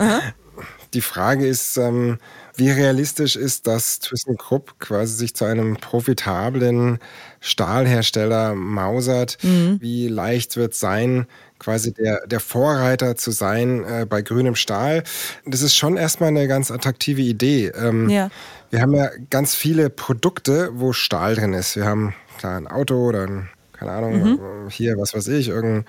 Die 0.94 1.00
Frage 1.00 1.46
ist, 1.46 1.76
ähm, 1.76 2.18
wie 2.54 2.70
realistisch 2.70 3.36
ist, 3.36 3.66
dass 3.66 3.98
ThyssenKrupp 4.00 4.78
quasi 4.78 5.14
sich 5.14 5.34
zu 5.34 5.46
einem 5.46 5.76
profitablen 5.76 6.98
Stahlhersteller 7.40 8.54
mausert? 8.54 9.38
Mhm. 9.42 9.78
Wie 9.80 10.08
leicht 10.08 10.56
wird 10.56 10.74
es 10.74 10.80
sein, 10.80 11.26
quasi 11.58 11.94
der, 11.94 12.26
der 12.26 12.40
Vorreiter 12.40 13.16
zu 13.16 13.30
sein 13.30 13.84
äh, 13.84 14.06
bei 14.06 14.20
grünem 14.20 14.54
Stahl? 14.54 15.02
Das 15.46 15.62
ist 15.62 15.74
schon 15.74 15.96
erstmal 15.96 16.28
eine 16.28 16.46
ganz 16.46 16.70
attraktive 16.70 17.22
Idee. 17.22 17.68
Ähm, 17.68 18.10
ja. 18.10 18.30
Wir 18.70 18.82
haben 18.82 18.94
ja 18.94 19.10
ganz 19.30 19.54
viele 19.54 19.88
Produkte, 19.88 20.70
wo 20.74 20.92
Stahl 20.92 21.36
drin 21.36 21.54
ist. 21.54 21.76
Wir 21.76 21.86
haben 21.86 22.14
klar 22.38 22.56
ein 22.56 22.66
Auto 22.66 22.96
oder 23.08 23.22
ein 23.22 23.48
keine 23.82 23.96
Ahnung, 23.96 24.22
mhm. 24.22 24.68
hier, 24.70 24.96
was 24.96 25.12
weiß 25.12 25.28
ich, 25.28 25.48
irgendein 25.48 25.84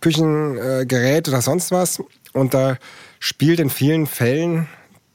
Küchengerät 0.00 1.28
oder 1.28 1.42
sonst 1.42 1.70
was. 1.70 2.02
Und 2.32 2.54
da 2.54 2.78
spielt 3.18 3.60
in 3.60 3.68
vielen 3.68 4.06
Fällen 4.06 4.66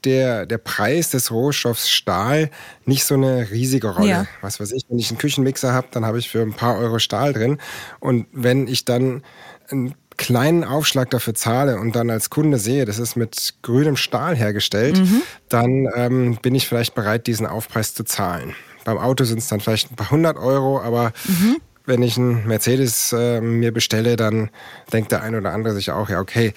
der, 0.04 0.46
der 0.46 0.58
Preis 0.58 1.10
des 1.10 1.30
Rohstoffs 1.30 1.90
Stahl 1.90 2.50
nicht 2.84 3.04
so 3.04 3.14
eine 3.14 3.50
riesige 3.50 3.88
Rolle. 3.88 4.08
Ja. 4.08 4.26
Was 4.42 4.60
weiß 4.60 4.72
ich, 4.72 4.84
wenn 4.88 4.98
ich 4.98 5.10
einen 5.10 5.18
Küchenmixer 5.18 5.72
habe, 5.72 5.88
dann 5.90 6.06
habe 6.06 6.18
ich 6.18 6.30
für 6.30 6.40
ein 6.40 6.54
paar 6.54 6.78
Euro 6.78 6.98
Stahl 7.00 7.32
drin. 7.32 7.58
Und 7.98 8.26
wenn 8.32 8.68
ich 8.68 8.84
dann 8.84 9.22
einen 9.68 9.94
kleinen 10.16 10.64
Aufschlag 10.64 11.10
dafür 11.10 11.34
zahle 11.34 11.78
und 11.80 11.96
dann 11.96 12.10
als 12.10 12.30
Kunde 12.30 12.58
sehe, 12.58 12.84
das 12.84 12.98
ist 12.98 13.16
mit 13.16 13.54
grünem 13.62 13.96
Stahl 13.96 14.36
hergestellt, 14.36 14.98
mhm. 14.98 15.22
dann 15.48 15.88
ähm, 15.96 16.38
bin 16.40 16.54
ich 16.54 16.68
vielleicht 16.68 16.94
bereit, 16.94 17.26
diesen 17.26 17.46
Aufpreis 17.46 17.92
zu 17.92 18.04
zahlen. 18.04 18.54
Beim 18.84 18.98
Auto 18.98 19.24
sind 19.24 19.38
es 19.38 19.48
dann 19.48 19.60
vielleicht 19.60 19.90
ein 19.90 19.96
paar 19.96 20.10
hundert 20.10 20.38
Euro, 20.38 20.80
aber 20.80 21.12
mhm 21.26 21.56
wenn 21.90 22.02
ich 22.02 22.16
einen 22.16 22.46
Mercedes 22.46 23.12
äh, 23.12 23.40
mir 23.40 23.72
bestelle, 23.72 24.16
dann 24.16 24.48
denkt 24.92 25.12
der 25.12 25.22
ein 25.22 25.34
oder 25.34 25.52
andere 25.52 25.74
sich 25.74 25.90
auch, 25.90 26.08
ja, 26.08 26.20
okay, 26.20 26.54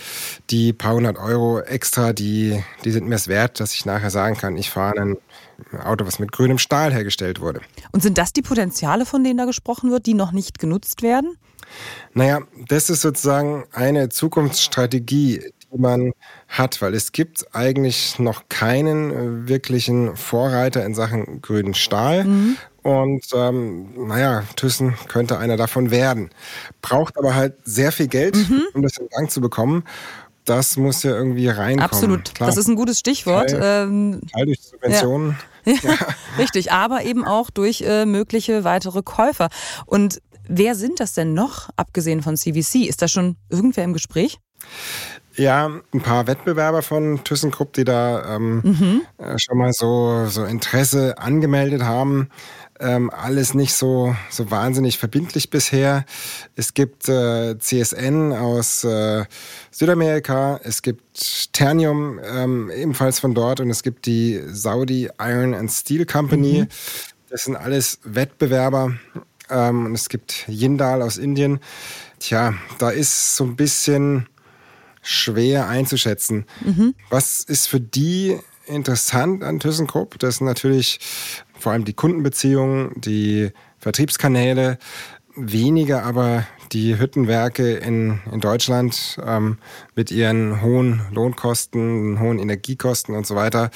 die 0.50 0.72
paar 0.72 0.94
hundert 0.94 1.18
Euro 1.18 1.60
extra, 1.60 2.14
die, 2.14 2.64
die 2.86 2.92
sind 2.92 3.08
mir 3.08 3.16
es 3.16 3.28
wert, 3.28 3.60
dass 3.60 3.74
ich 3.74 3.86
nachher 3.86 4.12
sagen 4.12 4.38
kann, 4.38 4.56
ich 4.58 4.70
fahre 4.70 5.02
ein 5.02 5.18
Auto, 5.84 6.06
was 6.06 6.20
mit 6.20 6.32
grünem 6.32 6.60
Stahl 6.60 6.94
hergestellt 6.94 7.42
wurde. 7.42 7.62
Und 7.92 8.04
sind 8.04 8.18
das 8.18 8.32
die 8.32 8.42
Potenziale, 8.44 9.06
von 9.06 9.24
denen 9.24 9.38
da 9.38 9.46
gesprochen 9.46 9.92
wird, 9.92 10.06
die 10.06 10.14
noch 10.14 10.32
nicht 10.32 10.60
genutzt 10.60 11.02
werden? 11.02 11.36
Naja, 12.14 12.42
das 12.68 12.90
ist 12.90 13.02
sozusagen 13.02 13.66
eine 13.72 14.10
Zukunftsstrategie, 14.10 15.42
die 15.72 15.78
man 15.80 16.12
hat, 16.48 16.82
weil 16.82 16.94
es 16.94 17.12
gibt 17.12 17.56
eigentlich 17.56 18.20
noch 18.20 18.44
keinen 18.50 19.12
äh, 19.12 19.50
wirklichen 19.50 20.16
Vorreiter 20.16 20.86
in 20.86 20.94
Sachen 20.94 21.42
grünen 21.42 21.74
Stahl. 21.74 22.26
Mhm. 22.26 22.58
Und 22.84 23.26
ähm, 23.34 24.08
naja, 24.08 24.44
Thyssen 24.56 24.96
könnte 25.08 25.38
einer 25.38 25.58
davon 25.58 25.90
werden. 25.90 26.30
Braucht 26.82 27.18
aber 27.18 27.34
halt 27.34 27.56
sehr 27.64 27.92
viel 27.92 28.08
Geld, 28.08 28.36
mhm. 28.36 28.64
um 28.74 28.82
das 28.82 28.98
in 28.98 29.08
Gang 29.10 29.32
zu 29.32 29.42
bekommen. 29.42 29.84
Das 30.46 30.76
muss 30.76 31.04
ja 31.04 31.12
irgendwie 31.12 31.48
reinkommen. 31.48 31.80
Absolut. 31.80 32.36
Klar. 32.36 32.48
Das 32.48 32.58
ist 32.58 32.68
ein 32.68 32.76
gutes 32.76 33.00
Stichwort. 33.00 33.52
Teil, 33.52 33.88
ähm, 33.88 34.22
Teil 34.34 34.46
durch 34.46 34.62
Subventionen. 34.62 35.38
Ja. 35.66 35.74
ja. 35.82 35.98
Richtig, 36.38 36.74
aber 36.74 37.04
eben 37.04 37.24
auch 37.24 37.50
durch 37.50 37.82
äh, 37.82 38.06
mögliche 38.06 38.66
weitere 38.66 39.02
Käufer. 39.02 39.48
Und 39.86 40.22
wer 40.46 40.76
sind 40.76 41.00
das 41.00 41.14
denn 41.14 41.34
noch, 41.34 41.70
abgesehen 41.78 42.22
von 42.22 42.36
CVC? 42.36 42.88
Ist 42.88 43.02
da 43.02 43.08
schon 43.08 43.38
irgendwer 43.50 43.86
im 43.86 43.94
Gespräch? 43.94 44.40
Ja, 45.36 45.66
ein 45.94 46.02
paar 46.02 46.28
Wettbewerber 46.28 46.84
von 46.84 47.24
ThyssenKrupp, 47.24 47.74
die 47.74 47.86
da 47.86 48.36
ähm, 48.36 48.62
mhm. 48.64 49.02
Schon 49.38 49.58
mal 49.58 49.74
so, 49.74 50.28
so 50.28 50.44
Interesse 50.46 51.18
angemeldet 51.18 51.84
haben. 51.84 52.30
Ähm, 52.80 53.10
alles 53.10 53.54
nicht 53.54 53.74
so, 53.74 54.16
so 54.30 54.52
wahnsinnig 54.52 54.98
verbindlich 54.98 55.50
bisher. 55.50 56.06
Es 56.56 56.74
gibt 56.74 57.08
äh, 57.08 57.58
CSN 57.58 58.34
aus 58.34 58.84
äh, 58.84 59.26
Südamerika, 59.72 60.60
es 60.64 60.82
gibt 60.82 61.54
Ternium 61.54 62.20
ähm, 62.24 62.70
ebenfalls 62.72 63.20
von 63.20 63.34
dort 63.34 63.60
und 63.60 63.70
es 63.70 63.84
gibt 63.84 64.06
die 64.06 64.42
Saudi 64.48 65.10
Iron 65.20 65.54
and 65.54 65.72
Steel 65.72 66.06
Company. 66.06 66.62
Mhm. 66.62 66.68
Das 67.30 67.46
sind 67.46 67.56
alles 67.56 68.00
Wettbewerber. 68.04 68.94
Ähm, 69.50 69.86
und 69.86 69.94
es 69.94 70.10
gibt 70.10 70.46
Jindal 70.48 71.02
aus 71.02 71.18
Indien. 71.18 71.60
Tja, 72.20 72.54
da 72.80 72.90
ist 72.90 73.36
so 73.36 73.44
ein 73.44 73.56
bisschen 73.56 74.28
schwer 75.04 75.68
einzuschätzen. 75.68 76.46
Mhm. 76.62 76.96
Was 77.10 77.42
ist 77.44 77.68
für 77.68 77.80
die 77.80 78.40
interessant 78.66 79.44
an 79.44 79.60
ThyssenKrupp? 79.60 80.18
Das 80.20 80.38
sind 80.38 80.48
natürlich 80.48 81.00
vor 81.58 81.74
allem 81.74 81.86
die 81.86 81.94
Kundenbeziehungen, 81.94 82.92
die 82.96 83.52
Vertriebskanäle, 83.80 84.80
weniger 85.36 86.04
aber 86.04 86.46
die 86.72 86.98
Hüttenwerke 86.98 87.74
in, 87.74 88.20
in 88.32 88.40
Deutschland 88.40 89.20
ähm, 89.26 89.58
mit 89.96 90.12
ihren 90.12 90.62
hohen 90.62 91.02
Lohnkosten, 91.12 92.20
hohen 92.20 92.40
Energiekosten 92.40 93.16
und 93.16 93.28
so 93.28 93.36
weiter. 93.36 93.70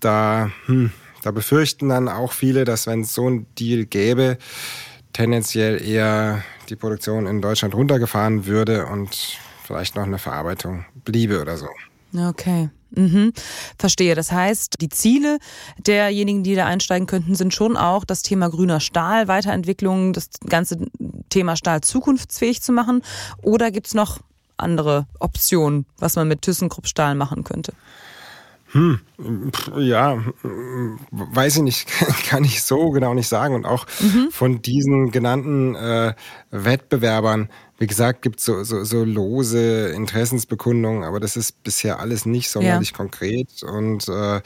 Da, 0.00 0.50
hm, 0.66 0.92
da 1.22 1.30
befürchten 1.30 1.88
dann 1.88 2.08
auch 2.08 2.32
viele, 2.32 2.64
dass 2.64 2.86
wenn 2.86 3.02
es 3.02 3.14
so 3.14 3.28
ein 3.28 3.46
Deal 3.58 3.84
gäbe, 3.84 4.38
tendenziell 5.12 5.80
eher 5.82 6.42
die 6.68 6.76
Produktion 6.76 7.26
in 7.26 7.40
Deutschland 7.40 7.74
runtergefahren 7.74 8.46
würde 8.46 8.86
und 8.86 9.38
vielleicht 9.72 9.96
noch 9.96 10.02
eine 10.02 10.18
Verarbeitung 10.18 10.84
bliebe 11.04 11.40
oder 11.40 11.56
so. 11.56 11.66
Okay. 12.14 12.68
Mhm. 12.90 13.32
Verstehe. 13.78 14.14
Das 14.14 14.30
heißt, 14.30 14.76
die 14.82 14.90
Ziele 14.90 15.38
derjenigen, 15.78 16.42
die 16.42 16.54
da 16.54 16.66
einsteigen 16.66 17.06
könnten, 17.06 17.34
sind 17.34 17.54
schon 17.54 17.78
auch 17.78 18.04
das 18.04 18.20
Thema 18.20 18.50
grüner 18.50 18.80
Stahl, 18.80 19.28
Weiterentwicklung, 19.28 20.12
das 20.12 20.28
ganze 20.46 20.76
Thema 21.30 21.56
Stahl 21.56 21.80
zukunftsfähig 21.80 22.60
zu 22.60 22.72
machen. 22.72 23.00
Oder 23.40 23.70
gibt 23.70 23.86
es 23.86 23.94
noch 23.94 24.20
andere 24.58 25.06
Optionen, 25.20 25.86
was 25.96 26.16
man 26.16 26.28
mit 26.28 26.42
ThyssenKrupp 26.42 26.86
Stahl 26.86 27.14
machen 27.14 27.44
könnte? 27.44 27.72
Hm, 28.72 29.00
ja, 29.78 30.22
weiß 31.10 31.56
ich 31.56 31.62
nicht, 31.62 31.88
kann 32.28 32.44
ich 32.44 32.62
so 32.62 32.90
genau 32.90 33.14
nicht 33.14 33.28
sagen. 33.28 33.54
Und 33.54 33.64
auch 33.64 33.86
mhm. 34.00 34.28
von 34.30 34.60
diesen 34.60 35.10
genannten 35.10 35.74
äh, 35.74 36.14
Wettbewerbern, 36.50 37.48
wie 37.82 37.88
gesagt, 37.88 38.22
gibt 38.22 38.38
es 38.38 38.44
so, 38.44 38.62
so, 38.62 38.84
so 38.84 39.02
lose 39.02 39.88
Interessensbekundungen, 39.88 41.02
aber 41.02 41.18
das 41.18 41.36
ist 41.36 41.64
bisher 41.64 41.98
alles 41.98 42.26
nicht 42.26 42.48
sonderlich 42.48 42.90
ja. 42.90 42.96
konkret. 42.96 43.64
Und 43.64 44.08
äh, 44.08 44.40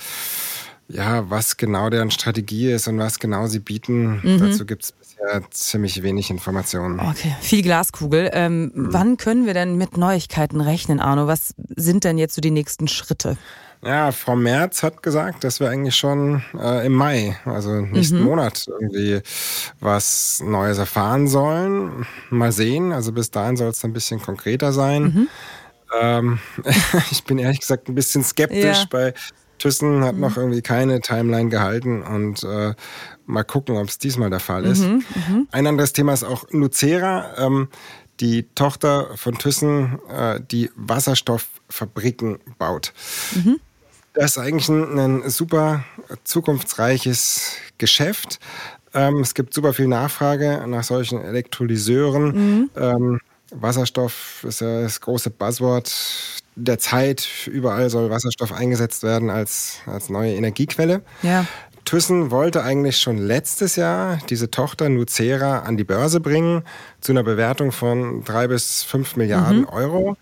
ja, 0.89 1.29
was 1.29 1.59
genau 1.59 1.91
deren 1.91 2.11
Strategie 2.11 2.73
ist 2.73 2.89
und 2.89 2.99
was 2.99 3.19
genau 3.19 3.47
sie 3.47 3.59
bieten, 3.59 4.23
mhm. 4.23 4.39
dazu 4.39 4.65
gibt 4.65 4.85
es 4.85 4.93
bisher 4.93 5.43
ziemlich 5.51 6.03
wenig 6.03 6.31
Informationen. 6.31 6.99
Okay, 6.99 7.37
viel 7.43 7.61
Glaskugel. 7.61 8.31
Ähm, 8.33 8.73
mhm. 8.73 8.89
Wann 8.95 9.17
können 9.19 9.45
wir 9.45 9.53
denn 9.53 9.77
mit 9.77 9.99
Neuigkeiten 9.99 10.63
rechnen, 10.63 10.99
Arno? 10.99 11.27
Was 11.27 11.55
sind 11.77 12.05
denn 12.05 12.17
jetzt 12.17 12.37
so 12.37 12.41
die 12.41 12.51
nächsten 12.51 12.89
Schritte? 12.89 13.37
Ja, 13.85 14.11
Frau 14.13 14.37
Merz 14.37 14.83
hat 14.83 15.03
gesagt, 15.03 15.45
dass 15.45 15.61
wir 15.61 15.69
eigentlich 15.69 15.97
schon 15.97 16.43
äh, 16.59 16.87
im 16.87 16.93
Mai, 16.93 17.37
also 17.45 17.81
nächsten 17.81 18.19
mhm. 18.19 18.25
Monat, 18.25 18.67
irgendwie 18.69 19.21
was 19.81 20.43
Neues 20.45 20.79
erfahren 20.79 21.29
sollen. 21.29 22.07
Mal 22.31 22.53
sehen. 22.53 22.93
Also 22.93 23.13
bis 23.13 23.31
dahin 23.31 23.57
soll 23.57 23.69
es 23.71 23.85
ein 23.85 23.93
bisschen 23.93 24.21
konkreter 24.21 24.73
sein. 24.73 25.03
Mhm. 25.03 25.29
Ähm, 26.01 26.39
ich 27.11 27.25
bin 27.25 27.39
ehrlich 27.39 27.61
gesagt 27.61 27.89
ein 27.89 27.95
bisschen 27.95 28.25
skeptisch. 28.25 28.79
Ja. 28.79 28.87
Bei 28.91 29.15
Thyssen 29.59 30.05
hat 30.05 30.15
mhm. 30.15 30.21
noch 30.21 30.37
irgendwie 30.37 30.63
keine 30.63 31.01
Timeline 31.01 31.49
gehalten 31.49 32.03
und 32.03 32.43
äh, 32.45 32.75
mal 33.27 33.45
gucken, 33.45 33.77
ob 33.77 33.89
es 33.89 33.99
diesmal 33.99 34.31
der 34.31 34.41
Fall 34.41 34.65
ist. 34.65 34.81
Mhm, 34.81 35.05
mhm. 35.29 35.49
Ein 35.51 35.67
anderes 35.67 35.93
Thema 35.93 36.13
ist 36.13 36.25
auch 36.25 36.45
Nucera. 36.51 37.35
Ähm, 37.39 37.69
die 38.21 38.47
Tochter 38.55 39.11
von 39.17 39.39
Thyssen, 39.39 39.99
äh, 40.09 40.41
die 40.41 40.71
Wasserstofffabriken 40.77 42.39
baut. 42.59 42.93
Mhm. 43.35 43.61
Das 44.15 44.33
ist 44.33 44.39
eigentlich 44.39 44.69
ein, 44.69 44.99
ein 44.99 45.31
super 45.31 45.85
zukunftsreiches 46.25 47.53
Geschäft. 47.77 48.41
Ähm, 48.95 49.21
es 49.21 49.35
gibt 49.35 49.53
super 49.53 49.75
viel 49.75 49.89
Nachfrage 49.89 50.65
nach 50.67 50.85
solchen 50.85 51.23
Elektrolyseuren. 51.23 52.29
Mhm. 52.33 52.71
Ähm, 52.77 53.21
Wasserstoff 53.51 54.45
ist 54.45 54.61
ja 54.61 54.83
das 54.83 55.01
große 55.01 55.31
Buzzword 55.31 55.93
der 56.57 56.79
Zeit. 56.79 57.29
Überall 57.47 57.91
soll 57.91 58.11
Wasserstoff 58.11 58.53
eingesetzt 58.53 59.03
werden 59.03 59.31
als, 59.31 59.81
als 59.87 60.09
neue 60.09 60.35
Energiequelle. 60.35 61.03
Ja. 61.23 61.47
Thyssen 61.87 62.31
wollte 62.31 62.63
eigentlich 62.65 62.99
schon 62.99 63.17
letztes 63.17 63.77
Jahr 63.77 64.19
diese 64.29 64.51
Tochter 64.51 64.89
Nucera 64.89 65.61
an 65.61 65.77
die 65.77 65.85
Börse 65.85 66.21
bringen 66.21 66.63
zu 67.01 67.13
einer 67.13 67.23
Bewertung 67.23 67.73
von 67.73 68.25
drei 68.25 68.49
bis 68.49 68.83
fünf 68.83 69.17
Milliarden 69.17 69.61
mhm. 69.61 69.69
Euro. 69.69 70.17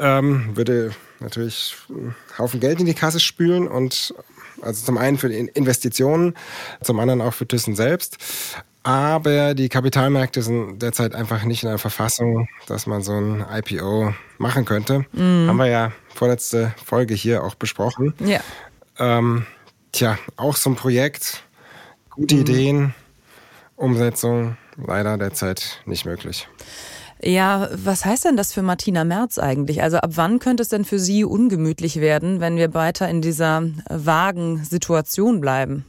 Ähm, 0.00 0.56
würde 0.56 0.90
natürlich 1.20 1.76
einen 1.88 2.16
Haufen 2.38 2.58
Geld 2.58 2.80
in 2.80 2.86
die 2.86 2.94
Kasse 2.94 3.20
spülen 3.20 3.68
und 3.68 4.14
also 4.62 4.84
zum 4.84 4.98
einen 4.98 5.18
für 5.18 5.28
die 5.28 5.36
Investitionen, 5.36 6.34
zum 6.82 6.98
anderen 6.98 7.20
auch 7.20 7.34
für 7.34 7.46
Thyssen 7.46 7.76
selbst. 7.76 8.16
Aber 8.82 9.54
die 9.54 9.68
Kapitalmärkte 9.68 10.42
sind 10.42 10.80
derzeit 10.80 11.14
einfach 11.14 11.44
nicht 11.44 11.62
in 11.62 11.68
der 11.68 11.78
Verfassung, 11.78 12.48
dass 12.66 12.86
man 12.86 13.02
so 13.02 13.12
ein 13.12 13.44
IPO 13.50 14.14
machen 14.38 14.64
könnte. 14.64 15.04
Mhm. 15.12 15.48
Haben 15.48 15.56
wir 15.56 15.66
ja 15.66 15.92
vorletzte 16.14 16.74
Folge 16.84 17.14
hier 17.14 17.44
auch 17.44 17.54
besprochen. 17.54 18.14
Ja. 18.20 18.40
Ähm, 18.98 19.46
tja, 19.94 20.18
auch 20.36 20.56
so 20.56 20.70
ein 20.70 20.76
Projekt, 20.76 21.44
gute 22.10 22.34
mhm. 22.34 22.40
Ideen, 22.40 22.94
Umsetzung 23.76 24.56
leider 24.76 25.16
derzeit 25.16 25.80
nicht 25.86 26.04
möglich. 26.04 26.48
Ja, 27.22 27.68
was 27.72 28.04
heißt 28.04 28.26
denn 28.26 28.36
das 28.36 28.52
für 28.52 28.62
Martina 28.62 29.04
Merz 29.04 29.38
eigentlich? 29.38 29.82
Also 29.82 29.98
ab 29.98 30.10
wann 30.14 30.40
könnte 30.40 30.62
es 30.62 30.68
denn 30.68 30.84
für 30.84 30.98
Sie 30.98 31.24
ungemütlich 31.24 32.00
werden, 32.00 32.40
wenn 32.40 32.56
wir 32.56 32.74
weiter 32.74 33.08
in 33.08 33.22
dieser 33.22 33.62
vagen 33.88 34.62
Situation 34.64 35.40
bleiben? 35.40 35.86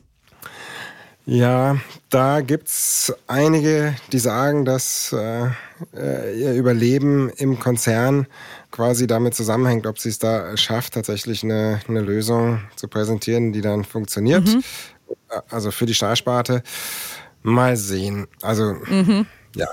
Ja, 1.25 1.77
da 2.11 2.41
gibt 2.41 2.67
es 2.67 3.13
einige, 3.25 3.95
die 4.11 4.19
sagen, 4.19 4.63
dass 4.63 5.11
äh, 5.11 5.47
äh, 5.95 6.39
ihr 6.39 6.53
Überleben 6.53 7.29
im 7.31 7.59
Konzern 7.59 8.27
quasi 8.75 9.07
damit 9.07 9.33
zusammenhängt, 9.35 9.87
ob 9.87 9.99
sie 9.99 10.09
es 10.09 10.19
da 10.19 10.57
schafft, 10.57 10.95
tatsächlich 10.95 11.43
eine, 11.43 11.79
eine 11.87 12.01
Lösung 12.01 12.59
zu 12.75 12.89
präsentieren, 12.89 13.53
die 13.53 13.61
dann 13.61 13.85
funktioniert. 13.85 14.45
Mhm. 14.45 14.63
Also 15.49 15.71
für 15.71 15.85
die 15.85 15.93
Stahlsparte. 15.93 16.61
Mal 17.41 17.77
sehen. 17.77 18.27
Also 18.41 18.73
mhm. 18.73 19.27
ja, 19.55 19.67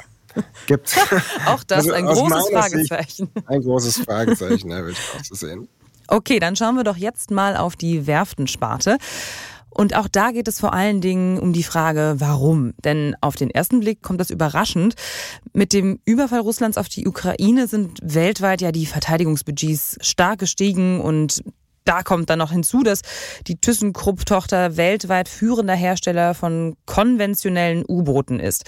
gibt. 0.66 0.94
auch 1.46 1.64
das 1.64 1.78
also 1.78 1.92
ein 1.92 2.06
großes 2.06 2.48
Fragezeichen. 2.50 3.30
Sicht 3.34 3.48
ein 3.48 3.62
großes 3.62 3.98
Fragezeichen, 4.04 4.70
ja, 4.70 4.78
würde 4.78 4.92
ich 4.92 4.98
auch 5.18 5.24
so 5.24 5.34
sehen. 5.34 5.68
Okay, 6.06 6.38
dann 6.38 6.54
schauen 6.54 6.76
wir 6.76 6.84
doch 6.84 6.96
jetzt 6.96 7.30
mal 7.30 7.56
auf 7.56 7.74
die 7.74 8.06
Werftensparte. 8.06 8.98
Und 9.74 9.94
auch 9.96 10.08
da 10.08 10.30
geht 10.32 10.48
es 10.48 10.60
vor 10.60 10.72
allen 10.72 11.00
Dingen 11.00 11.38
um 11.38 11.52
die 11.52 11.62
Frage, 11.62 12.16
warum. 12.18 12.74
Denn 12.84 13.16
auf 13.20 13.36
den 13.36 13.50
ersten 13.50 13.80
Blick 13.80 14.02
kommt 14.02 14.20
das 14.20 14.30
überraschend. 14.30 14.94
Mit 15.52 15.72
dem 15.72 15.98
Überfall 16.04 16.40
Russlands 16.40 16.78
auf 16.78 16.88
die 16.88 17.06
Ukraine 17.06 17.66
sind 17.66 17.98
weltweit 18.02 18.60
ja 18.60 18.72
die 18.72 18.86
Verteidigungsbudgets 18.86 19.98
stark 20.00 20.40
gestiegen 20.40 21.00
und 21.00 21.42
da 21.84 22.02
kommt 22.02 22.30
dann 22.30 22.38
noch 22.38 22.52
hinzu, 22.52 22.82
dass 22.82 23.02
die 23.46 23.56
ThyssenKrupp-Tochter 23.56 24.76
weltweit 24.76 25.28
führender 25.28 25.74
Hersteller 25.74 26.34
von 26.34 26.76
konventionellen 26.86 27.84
U-Booten 27.88 28.40
ist. 28.40 28.64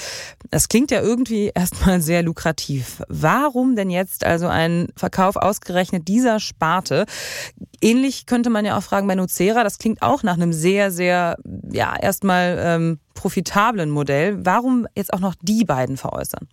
Das 0.51 0.69
klingt 0.69 0.91
ja 0.91 1.01
irgendwie 1.01 1.49
erstmal 1.55 2.01
sehr 2.01 2.23
lukrativ. 2.23 3.03
Warum 3.09 3.77
denn 3.77 3.91
jetzt 3.91 4.25
also 4.25 4.49
ein 4.49 4.89
Verkauf 4.97 5.37
ausgerechnet 5.37 6.09
dieser 6.09 6.41
Sparte? 6.41 7.07
Ähnlich 7.81 8.27
könnte 8.27 8.51
man 8.51 8.65
ja 8.65 8.77
auch 8.77 8.83
fragen 8.83 9.07
bei 9.07 9.15
Nucera. 9.15 9.65
Das 9.65 9.79
klingt 9.79 10.03
auch 10.03 10.23
nach 10.23 10.35
einem 10.35 10.53
sehr, 10.53 10.91
sehr, 10.91 11.37
ja, 11.71 11.95
erstmal 12.01 12.59
ähm, 12.61 12.99
profitablen 13.15 13.91
Modell. 13.91 14.45
Warum 14.45 14.87
jetzt 14.97 15.13
auch 15.13 15.21
noch 15.21 15.35
die 15.43 15.65
beiden 15.65 15.97
veräußern? 15.97 16.49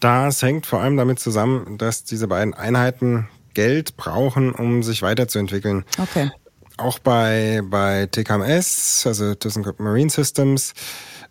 Das 0.00 0.42
hängt 0.42 0.66
vor 0.66 0.80
allem 0.80 0.96
damit 0.96 1.18
zusammen, 1.18 1.78
dass 1.78 2.04
diese 2.04 2.28
beiden 2.28 2.52
Einheiten 2.52 3.28
Geld 3.56 3.96
brauchen, 3.96 4.52
um 4.52 4.82
sich 4.82 5.00
weiterzuentwickeln. 5.00 5.86
Okay. 5.98 6.30
Auch 6.76 6.98
bei, 6.98 7.62
bei 7.64 8.06
TKMS, 8.06 9.06
also 9.06 9.34
ThyssenKrupp 9.34 9.80
Marine 9.80 10.10
Systems, 10.10 10.74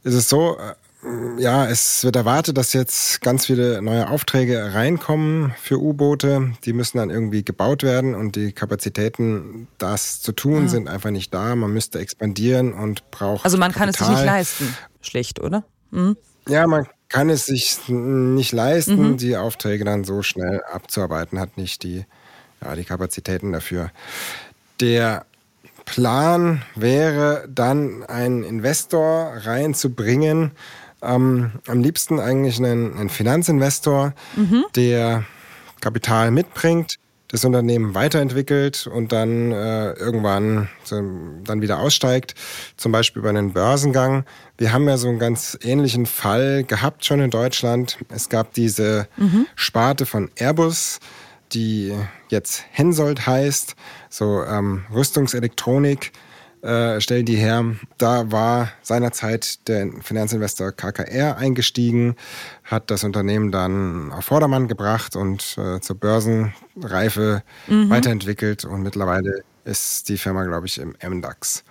ist 0.03 0.15
es 0.15 0.27
so, 0.27 0.57
äh, 0.57 0.73
ja, 1.37 1.67
es 1.67 2.03
wird 2.03 2.15
erwartet, 2.15 2.57
dass 2.57 2.73
jetzt 2.73 3.21
ganz 3.21 3.45
viele 3.45 3.79
neue 3.83 4.09
Aufträge 4.09 4.73
reinkommen 4.73 5.53
für 5.61 5.79
U-Boote. 5.79 6.53
Die 6.63 6.73
müssen 6.73 6.97
dann 6.97 7.11
irgendwie 7.11 7.43
gebaut 7.43 7.83
werden 7.83 8.15
und 8.15 8.35
die 8.35 8.53
Kapazitäten, 8.53 9.67
das 9.77 10.19
zu 10.19 10.31
tun, 10.31 10.63
ja. 10.63 10.69
sind 10.69 10.87
einfach 10.87 11.11
nicht 11.11 11.31
da. 11.31 11.55
Man 11.55 11.73
müsste 11.73 11.99
expandieren 11.99 12.73
und 12.73 13.11
braucht. 13.11 13.45
Also 13.45 13.59
man 13.59 13.71
Kapital. 13.71 13.93
kann 13.93 13.93
es 13.93 13.99
sich 13.99 14.17
nicht 14.17 14.25
leisten, 14.25 14.77
schlicht, 15.01 15.39
oder? 15.41 15.63
Mhm. 15.91 16.17
Ja, 16.47 16.65
man 16.65 16.87
kann 17.07 17.29
es 17.29 17.45
sich 17.45 17.77
nicht 17.87 18.51
leisten, 18.51 19.11
mhm. 19.11 19.17
die 19.17 19.37
Aufträge 19.37 19.85
dann 19.85 20.03
so 20.03 20.23
schnell 20.23 20.63
abzuarbeiten, 20.71 21.39
hat 21.39 21.55
nicht 21.55 21.83
die, 21.83 22.05
ja, 22.65 22.75
die 22.75 22.83
Kapazitäten 22.83 23.51
dafür. 23.51 23.91
Der 24.81 25.25
Plan 25.85 26.63
wäre 26.75 27.47
dann, 27.47 28.03
einen 28.03 28.43
Investor 28.43 29.33
reinzubringen, 29.43 30.51
ähm, 31.01 31.51
am 31.67 31.81
liebsten 31.81 32.19
eigentlich 32.19 32.57
einen, 32.57 32.97
einen 32.97 33.09
Finanzinvestor, 33.09 34.13
mhm. 34.35 34.65
der 34.75 35.23
Kapital 35.81 36.31
mitbringt, 36.31 36.95
das 37.27 37.45
Unternehmen 37.45 37.93
weiterentwickelt 37.93 38.87
und 38.87 39.11
dann 39.11 39.51
äh, 39.51 39.91
irgendwann 39.93 40.69
so, 40.83 41.01
dann 41.43 41.61
wieder 41.61 41.79
aussteigt, 41.79 42.33
zum 42.77 42.91
Beispiel 42.91 43.21
bei 43.21 43.29
einem 43.29 43.53
Börsengang. 43.53 44.25
Wir 44.57 44.73
haben 44.73 44.87
ja 44.87 44.97
so 44.97 45.09
einen 45.09 45.19
ganz 45.19 45.57
ähnlichen 45.61 46.05
Fall 46.05 46.63
gehabt 46.63 47.05
schon 47.05 47.19
in 47.19 47.29
Deutschland. 47.29 47.97
Es 48.09 48.29
gab 48.29 48.53
diese 48.53 49.07
mhm. 49.17 49.47
Sparte 49.55 50.05
von 50.05 50.31
Airbus, 50.35 50.99
die 51.55 51.93
jetzt 52.29 52.65
Hensoldt 52.71 53.25
heißt, 53.25 53.75
so 54.09 54.43
ähm, 54.43 54.85
Rüstungselektronik 54.93 56.11
äh, 56.61 56.99
stellen 56.99 57.25
die 57.25 57.35
her. 57.35 57.63
Da 57.97 58.31
war 58.31 58.69
seinerzeit 58.81 59.67
der 59.67 59.89
Finanzinvestor 60.01 60.71
KKR 60.71 61.37
eingestiegen, 61.37 62.15
hat 62.63 62.91
das 62.91 63.03
Unternehmen 63.03 63.51
dann 63.51 64.11
auf 64.11 64.25
Vordermann 64.25 64.67
gebracht 64.67 65.15
und 65.15 65.57
äh, 65.57 65.79
zur 65.79 65.95
Börsenreife 65.97 67.43
mhm. 67.67 67.89
weiterentwickelt 67.89 68.65
und 68.65 68.81
mittlerweile 68.81 69.43
ist 69.63 70.09
die 70.09 70.17
Firma, 70.17 70.43
glaube 70.43 70.67
ich, 70.67 70.79
im 70.79 70.95
MDAX. 71.07 71.63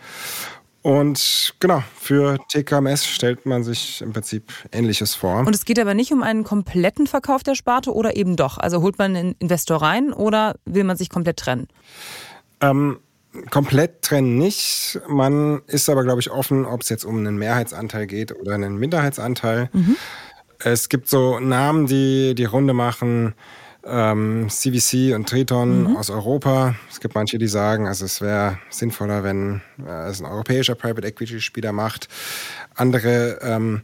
Und 0.84 1.54
genau, 1.60 1.82
für 1.98 2.36
TKMS 2.48 3.06
stellt 3.06 3.46
man 3.46 3.64
sich 3.64 4.02
im 4.02 4.12
Prinzip 4.12 4.52
Ähnliches 4.70 5.14
vor. 5.14 5.38
Und 5.38 5.54
es 5.54 5.64
geht 5.64 5.78
aber 5.78 5.94
nicht 5.94 6.12
um 6.12 6.22
einen 6.22 6.44
kompletten 6.44 7.06
Verkauf 7.06 7.42
der 7.42 7.54
Sparte 7.54 7.94
oder 7.94 8.16
eben 8.16 8.36
doch? 8.36 8.58
Also 8.58 8.82
holt 8.82 8.98
man 8.98 9.16
einen 9.16 9.34
Investor 9.38 9.80
rein 9.80 10.12
oder 10.12 10.56
will 10.66 10.84
man 10.84 10.98
sich 10.98 11.08
komplett 11.08 11.38
trennen? 11.38 11.68
Ähm, 12.60 12.98
komplett 13.48 14.02
trennen 14.02 14.36
nicht. 14.36 15.00
Man 15.08 15.62
ist 15.68 15.88
aber, 15.88 16.04
glaube 16.04 16.20
ich, 16.20 16.30
offen, 16.30 16.66
ob 16.66 16.82
es 16.82 16.90
jetzt 16.90 17.06
um 17.06 17.16
einen 17.16 17.38
Mehrheitsanteil 17.38 18.06
geht 18.06 18.38
oder 18.38 18.52
einen 18.52 18.76
Minderheitsanteil. 18.76 19.70
Mhm. 19.72 19.96
Es 20.58 20.90
gibt 20.90 21.08
so 21.08 21.40
Namen, 21.40 21.86
die 21.86 22.34
die 22.34 22.44
Runde 22.44 22.74
machen. 22.74 23.34
Ähm, 23.86 24.48
CVC 24.48 25.14
und 25.14 25.28
Triton 25.28 25.90
mhm. 25.90 25.96
aus 25.96 26.10
Europa. 26.10 26.74
Es 26.90 27.00
gibt 27.00 27.14
manche, 27.14 27.38
die 27.38 27.48
sagen, 27.48 27.86
also 27.86 28.04
es 28.04 28.20
wäre 28.20 28.58
sinnvoller, 28.70 29.24
wenn 29.24 29.60
äh, 29.86 30.08
es 30.08 30.20
ein 30.20 30.26
europäischer 30.26 30.74
Private 30.74 31.06
Equity 31.06 31.40
Spieler 31.40 31.72
macht. 31.72 32.08
Andere 32.74 33.38
ähm, 33.42 33.82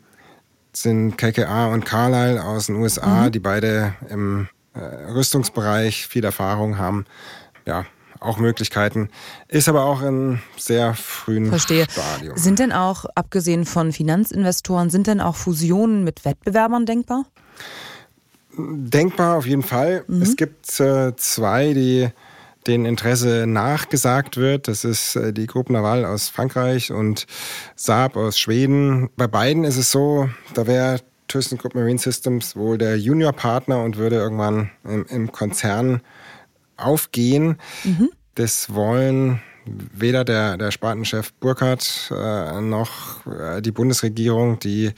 sind 0.72 1.16
KKA 1.16 1.66
und 1.66 1.84
Carlyle 1.84 2.42
aus 2.42 2.66
den 2.66 2.76
USA, 2.76 3.26
mhm. 3.26 3.32
die 3.32 3.40
beide 3.40 3.94
im 4.08 4.48
äh, 4.74 4.80
Rüstungsbereich 5.12 6.06
viel 6.06 6.24
Erfahrung 6.24 6.78
haben. 6.78 7.04
Ja, 7.66 7.84
auch 8.20 8.38
Möglichkeiten. 8.38 9.10
Ist 9.48 9.68
aber 9.68 9.84
auch 9.84 10.02
in 10.02 10.40
sehr 10.56 10.94
frühen 10.94 11.46
Verstehe. 11.46 11.86
Stadium. 11.90 12.36
Sind 12.36 12.58
denn 12.58 12.72
auch, 12.72 13.06
abgesehen 13.14 13.64
von 13.64 13.92
Finanzinvestoren, 13.92 14.90
sind 14.90 15.06
denn 15.06 15.20
auch 15.20 15.36
Fusionen 15.36 16.04
mit 16.04 16.24
Wettbewerbern 16.24 16.86
denkbar? 16.86 17.24
Denkbar 18.56 19.36
auf 19.38 19.46
jeden 19.46 19.62
Fall. 19.62 20.04
Mhm. 20.06 20.22
Es 20.22 20.36
gibt 20.36 20.80
äh, 20.80 21.14
zwei, 21.16 21.72
die 21.72 22.08
denen 22.66 22.84
Interesse 22.84 23.46
nachgesagt 23.46 24.36
wird. 24.36 24.68
Das 24.68 24.84
ist 24.84 25.16
äh, 25.16 25.32
die 25.32 25.46
Gruppe 25.46 25.72
Naval 25.72 26.04
aus 26.04 26.28
Frankreich 26.28 26.92
und 26.92 27.26
Saab 27.74 28.16
aus 28.16 28.38
Schweden. 28.38 29.08
Bei 29.16 29.26
beiden 29.26 29.64
ist 29.64 29.76
es 29.76 29.90
so, 29.90 30.28
da 30.54 30.66
wäre 30.66 31.00
ThyssenKrupp 31.28 31.74
Marine 31.74 31.98
Systems 31.98 32.56
wohl 32.56 32.76
der 32.76 32.98
Juniorpartner 32.98 33.82
und 33.82 33.96
würde 33.96 34.16
irgendwann 34.16 34.70
im, 34.84 35.06
im 35.06 35.32
Konzern 35.32 36.02
aufgehen. 36.76 37.56
Mhm. 37.84 38.10
Das 38.34 38.74
wollen 38.74 39.40
weder 39.64 40.24
der, 40.24 40.56
der 40.56 40.70
Spartenchef 40.70 41.32
Burkhardt 41.34 42.12
äh, 42.14 42.60
noch 42.60 43.26
äh, 43.26 43.60
die 43.60 43.72
Bundesregierung, 43.72 44.58
die 44.58 44.92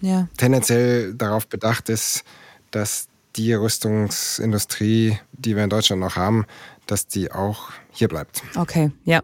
ja. 0.00 0.28
tendenziell 0.36 1.14
darauf 1.14 1.46
bedacht 1.46 1.88
ist, 1.88 2.24
dass 2.72 3.06
die 3.36 3.54
Rüstungsindustrie, 3.54 5.18
die 5.32 5.56
wir 5.56 5.64
in 5.64 5.70
Deutschland 5.70 6.00
noch 6.00 6.16
haben, 6.16 6.44
dass 6.86 7.06
die 7.06 7.30
auch 7.30 7.70
hier 7.92 8.08
bleibt. 8.08 8.42
Okay, 8.56 8.90
ja. 9.04 9.20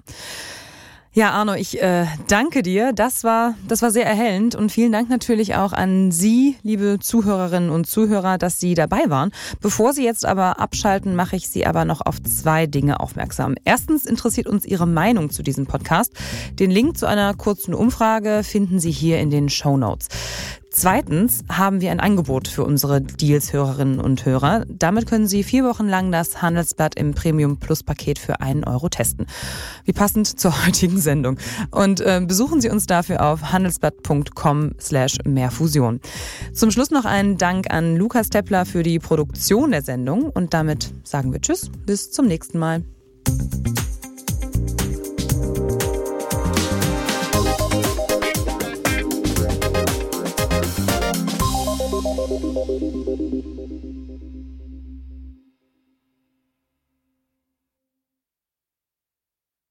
Ja, 1.18 1.30
Arno, 1.30 1.54
ich 1.54 1.82
äh, 1.82 2.06
danke 2.28 2.62
dir. 2.62 2.92
Das 2.92 3.24
war, 3.24 3.54
das 3.66 3.82
war 3.82 3.90
sehr 3.90 4.06
erhellend 4.06 4.54
und 4.54 4.70
vielen 4.70 4.92
Dank 4.92 5.10
natürlich 5.10 5.56
auch 5.56 5.72
an 5.72 6.12
Sie, 6.12 6.56
liebe 6.62 6.98
Zuhörerinnen 7.00 7.70
und 7.70 7.86
Zuhörer, 7.88 8.38
dass 8.38 8.60
Sie 8.60 8.74
dabei 8.74 9.08
waren. 9.08 9.32
Bevor 9.60 9.92
Sie 9.92 10.04
jetzt 10.04 10.24
aber 10.24 10.60
abschalten, 10.60 11.16
mache 11.16 11.34
ich 11.34 11.48
Sie 11.48 11.66
aber 11.66 11.84
noch 11.84 12.02
auf 12.06 12.22
zwei 12.22 12.66
Dinge 12.66 13.00
aufmerksam. 13.00 13.56
Erstens 13.64 14.06
interessiert 14.06 14.46
uns 14.46 14.64
Ihre 14.64 14.86
Meinung 14.86 15.30
zu 15.30 15.42
diesem 15.42 15.66
Podcast. 15.66 16.12
Den 16.52 16.70
Link 16.70 16.96
zu 16.96 17.06
einer 17.06 17.34
kurzen 17.34 17.74
Umfrage 17.74 18.42
finden 18.44 18.78
Sie 18.78 18.92
hier 18.92 19.18
in 19.18 19.30
den 19.30 19.48
Show 19.48 19.76
Notes. 19.76 20.06
Zweitens 20.80 21.42
haben 21.48 21.80
wir 21.80 21.90
ein 21.90 21.98
Angebot 21.98 22.46
für 22.46 22.62
unsere 22.62 23.00
Deals-Hörerinnen 23.00 23.98
und 23.98 24.24
Hörer. 24.24 24.64
Damit 24.68 25.08
können 25.08 25.26
Sie 25.26 25.42
vier 25.42 25.64
Wochen 25.64 25.88
lang 25.88 26.12
das 26.12 26.40
Handelsblatt 26.40 26.94
im 26.94 27.14
Premium 27.14 27.56
Plus 27.56 27.82
Paket 27.82 28.16
für 28.16 28.40
einen 28.40 28.62
Euro 28.62 28.88
testen. 28.88 29.26
Wie 29.84 29.92
passend 29.92 30.28
zur 30.38 30.64
heutigen 30.64 31.00
Sendung. 31.00 31.36
Und 31.72 32.00
äh, 32.00 32.22
besuchen 32.24 32.60
Sie 32.60 32.70
uns 32.70 32.86
dafür 32.86 33.26
auf 33.26 33.50
handelsblatt.com 33.50 34.76
slash 34.80 35.16
mehrfusion. 35.24 35.98
Zum 36.52 36.70
Schluss 36.70 36.92
noch 36.92 37.06
einen 37.06 37.38
Dank 37.38 37.72
an 37.72 37.96
Lukas 37.96 38.30
Teppler 38.30 38.64
für 38.64 38.84
die 38.84 39.00
Produktion 39.00 39.72
der 39.72 39.82
Sendung. 39.82 40.30
Und 40.30 40.54
damit 40.54 40.92
sagen 41.02 41.32
wir 41.32 41.40
Tschüss, 41.40 41.72
bis 41.86 42.12
zum 42.12 42.26
nächsten 42.26 42.56
Mal. 42.56 42.84